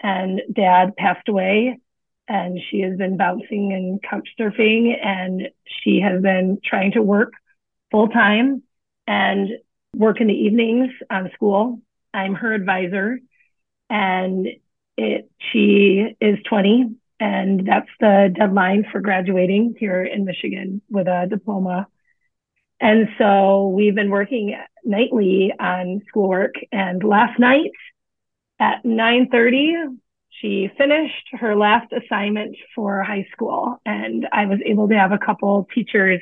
and 0.00 0.42
dad 0.52 0.96
passed 0.96 1.28
away. 1.28 1.78
And 2.30 2.60
she 2.70 2.80
has 2.80 2.98
been 2.98 3.16
bouncing 3.16 3.72
and 3.72 4.02
couch 4.02 4.28
surfing, 4.38 4.94
and 5.02 5.48
she 5.82 6.00
has 6.00 6.20
been 6.20 6.58
trying 6.62 6.92
to 6.92 7.00
work 7.00 7.32
full 7.90 8.08
time 8.08 8.62
and 9.06 9.48
work 9.96 10.20
in 10.20 10.26
the 10.26 10.34
evenings 10.34 10.90
on 11.10 11.30
school. 11.34 11.80
I'm 12.12 12.34
her 12.34 12.52
advisor, 12.52 13.18
and 13.88 14.46
it 14.98 15.30
she 15.52 16.14
is 16.20 16.38
20, 16.48 16.96
and 17.20 17.66
that's 17.66 17.88
the 18.00 18.34
deadline 18.36 18.84
for 18.90 19.00
graduating 19.00 19.76
here 19.78 20.04
in 20.04 20.24
Michigan 20.24 20.82
with 20.90 21.06
a 21.06 21.26
diploma. 21.30 21.88
And 22.80 23.08
so 23.18 23.68
we've 23.68 23.94
been 23.94 24.10
working 24.10 24.56
nightly 24.84 25.52
on 25.58 26.02
schoolwork. 26.08 26.54
And 26.70 27.02
last 27.02 27.38
night 27.38 27.70
at 28.60 28.84
9:30, 28.84 29.98
she 30.30 30.70
finished 30.78 31.28
her 31.32 31.56
last 31.56 31.92
assignment 31.92 32.56
for 32.74 33.02
high 33.02 33.26
school, 33.32 33.80
and 33.84 34.28
I 34.30 34.46
was 34.46 34.60
able 34.64 34.88
to 34.88 34.96
have 34.96 35.10
a 35.10 35.18
couple 35.18 35.66
teachers 35.74 36.20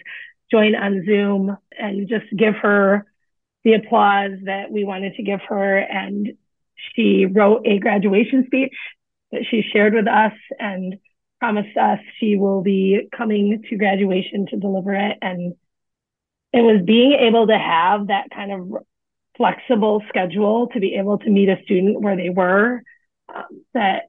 join 0.51 0.75
on 0.75 1.05
Zoom 1.05 1.57
and 1.79 2.09
just 2.09 2.25
give 2.35 2.55
her 2.57 3.05
the 3.65 3.75
applause 3.75 4.39
that 4.45 4.71
we 4.71 4.85
wanted 4.85 5.17
to 5.17 5.23
give 5.23 5.41
her. 5.49 5.77
And 5.77 6.35
she 6.95 7.27
wrote 7.27 7.67
a 7.67 7.79
graduation 7.79 8.47
speech 8.47 8.75
that 9.33 9.45
she 9.51 9.63
shared 9.63 9.93
with 9.93 10.07
us 10.07 10.33
and 10.59 10.99
promised 11.41 11.77
us 11.77 11.99
she 12.19 12.37
will 12.37 12.63
be 12.63 13.09
coming 13.15 13.63
to 13.69 13.77
graduation 13.77 14.47
to 14.47 14.57
deliver 14.57 14.95
it. 14.95 15.19
And 15.21 15.55
it 16.53 16.61
was 16.61 16.83
being 16.85 17.13
able 17.13 17.47
to 17.47 17.59
have 17.59 18.09
that 18.09 18.31
kind 18.35 18.53
of 18.53 18.85
flexible 19.37 20.03
schedule 20.09 20.69
to 20.69 20.81
be 20.81 20.95
able 20.95 21.19
to 21.19 21.31
meet 21.31 21.49
a 21.49 21.61
student 21.65 22.01
where 22.01 22.17
they 22.17 22.31
were 22.31 22.83
um, 23.35 23.65
that 23.75 24.05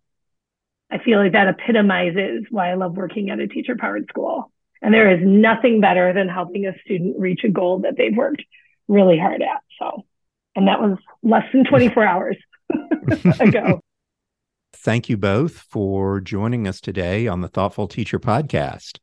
I 0.89 1.00
feel 1.00 1.19
like 1.19 1.34
that 1.34 1.47
epitomizes 1.47 2.45
why 2.50 2.71
I 2.71 2.76
love 2.76 2.95
working 2.95 3.30
at 3.30 3.39
a 3.39 3.47
teacher 3.47 3.76
powered 3.76 4.06
school. 4.08 4.52
And 4.82 4.93
there 4.93 5.12
is 5.12 5.19
nothing 5.21 5.82
better 5.82 6.13
than 6.13 6.30
helping 6.30 6.65
a 6.65 6.73
student 6.86 7.19
reach 7.19 7.43
a 7.43 7.50
goal 7.50 7.80
that 7.80 7.97
they've 7.97 8.15
worked 8.15 8.43
really 8.88 9.17
hard 9.17 9.41
at. 9.41 9.62
So, 9.80 10.06
and 10.56 10.67
that 10.67 10.80
was 10.80 10.97
less 11.23 11.43
than 11.52 11.65
24 11.65 12.04
hours 12.08 12.38
ago. 13.39 13.82
Thank 14.73 15.10
you 15.10 15.17
both 15.17 15.58
for 15.58 16.21
joining 16.21 16.67
us 16.67 16.80
today 16.80 17.28
on 17.28 17.41
the 17.41 17.47
Thoughtful 17.47 17.88
Teacher 17.88 18.19
podcast. 18.19 19.00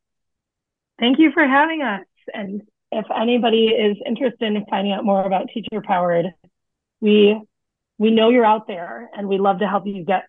Thank 0.99 1.19
you 1.19 1.33
for 1.33 1.47
having 1.47 1.83
us. 1.83 2.07
And 2.33 2.63
if 2.95 3.07
anybody 3.11 3.67
is 3.67 3.97
interested 4.07 4.55
in 4.55 4.65
finding 4.71 4.93
out 4.93 5.05
more 5.05 5.25
about 5.25 5.49
Teacher 5.53 5.83
Powered, 5.83 6.27
we 7.01 7.41
we 7.99 8.11
know 8.11 8.31
you're 8.31 8.45
out 8.45 8.67
there 8.67 9.11
and 9.17 9.29
we 9.29 9.39
love 9.39 9.59
to 9.59 9.69
help 9.69 9.87
you 9.87 10.05
get 10.05 10.25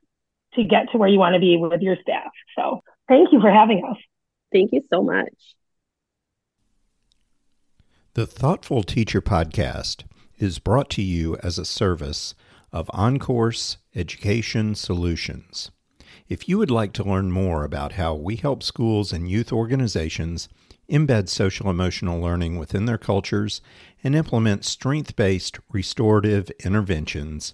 to 0.55 0.63
get 0.63 0.91
to 0.91 0.97
where 0.97 1.09
you 1.09 1.19
want 1.19 1.33
to 1.35 1.39
be 1.39 1.57
with 1.57 1.81
your 1.81 1.97
staff. 2.01 2.31
So 2.57 2.81
thank 3.07 3.31
you 3.31 3.39
for 3.39 3.51
having 3.51 3.83
us. 3.89 3.97
Thank 4.51 4.71
you 4.71 4.81
so 4.89 5.03
much. 5.03 5.33
The 8.13 8.25
Thoughtful 8.25 8.83
Teacher 8.83 9.21
podcast 9.21 10.03
is 10.37 10.59
brought 10.59 10.89
to 10.91 11.01
you 11.01 11.37
as 11.43 11.59
a 11.59 11.65
service 11.65 12.33
of 12.71 12.87
OnCourse 12.87 13.77
Education 13.93 14.75
Solutions. 14.75 15.71
If 16.27 16.49
you 16.49 16.57
would 16.57 16.71
like 16.71 16.93
to 16.93 17.03
learn 17.03 17.31
more 17.31 17.63
about 17.63 17.93
how 17.93 18.15
we 18.15 18.37
help 18.37 18.63
schools 18.63 19.11
and 19.11 19.29
youth 19.29 19.51
organizations 19.51 20.49
embed 20.89 21.29
social 21.29 21.69
emotional 21.69 22.19
learning 22.19 22.57
within 22.57 22.85
their 22.85 22.97
cultures, 22.97 23.61
and 24.03 24.15
implement 24.15 24.65
strength 24.65 25.15
based 25.15 25.59
restorative 25.71 26.49
interventions, 26.63 27.53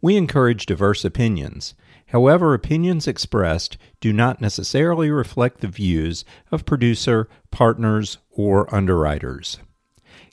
We 0.00 0.16
encourage 0.16 0.64
diverse 0.64 1.04
opinions. 1.04 1.74
However, 2.06 2.54
opinions 2.54 3.06
expressed 3.06 3.76
do 4.00 4.12
not 4.12 4.40
necessarily 4.40 5.10
reflect 5.10 5.60
the 5.60 5.68
views 5.68 6.24
of 6.50 6.64
producer, 6.64 7.28
partners, 7.50 8.18
or 8.30 8.74
underwriters. 8.74 9.58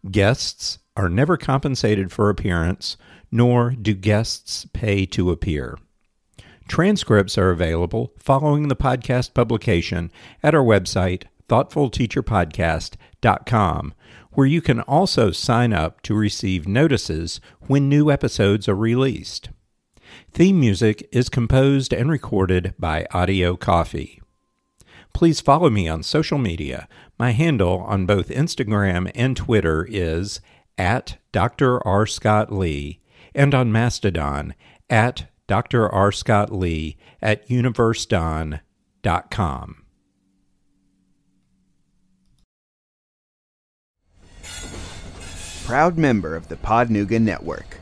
Guests 0.10 0.80
are 1.00 1.08
never 1.08 1.38
compensated 1.38 2.12
for 2.12 2.30
appearance, 2.30 2.98
nor 3.32 3.70
do 3.72 3.94
guests 3.94 4.68
pay 4.74 5.06
to 5.06 5.32
appear. 5.32 5.78
Transcripts 6.68 7.38
are 7.38 7.52
available 7.52 8.12
following 8.18 8.68
the 8.68 8.76
podcast 8.76 9.34
publication 9.34 10.12
at 10.44 10.54
our 10.54 10.62
website, 10.62 11.24
thoughtfulteacherpodcast.com, 11.48 13.94
where 14.34 14.46
you 14.46 14.62
can 14.62 14.82
also 14.82 15.32
sign 15.32 15.72
up 15.72 16.02
to 16.02 16.14
receive 16.14 16.68
notices 16.68 17.40
when 17.62 17.88
new 17.88 18.12
episodes 18.12 18.68
are 18.68 18.76
released. 18.76 19.48
Theme 20.34 20.60
music 20.60 21.08
is 21.14 21.30
composed 21.30 21.94
and 21.94 22.12
recorded 22.12 22.74
by 22.78 23.08
Audio 23.12 23.56
Coffee. 23.56 24.22
Please 25.14 25.40
follow 25.40 25.70
me 25.70 25.88
on 25.88 26.04
social 26.04 26.38
media. 26.38 26.90
My 27.18 27.32
handle 27.32 27.80
on 27.80 28.06
both 28.06 28.28
Instagram 28.28 29.10
and 29.16 29.38
Twitter 29.38 29.88
is 29.90 30.42
at 30.80 31.18
Dr. 31.32 31.86
R. 31.86 32.08
Scott 32.08 32.52
Lee 32.52 33.02
and 33.36 33.54
on 33.54 33.72
Mastodon 33.72 34.56
at 34.90 35.28
Dr. 35.46 35.88
R. 35.94 36.12
Scott 36.12 36.52
Lee 36.52 36.98
at 37.22 37.48
universeodon.com. 37.50 39.76
Proud 45.66 45.98
member 46.00 46.36
of 46.36 46.48
the 46.48 46.56
Podnuga 46.56 47.22
Network. 47.22 47.79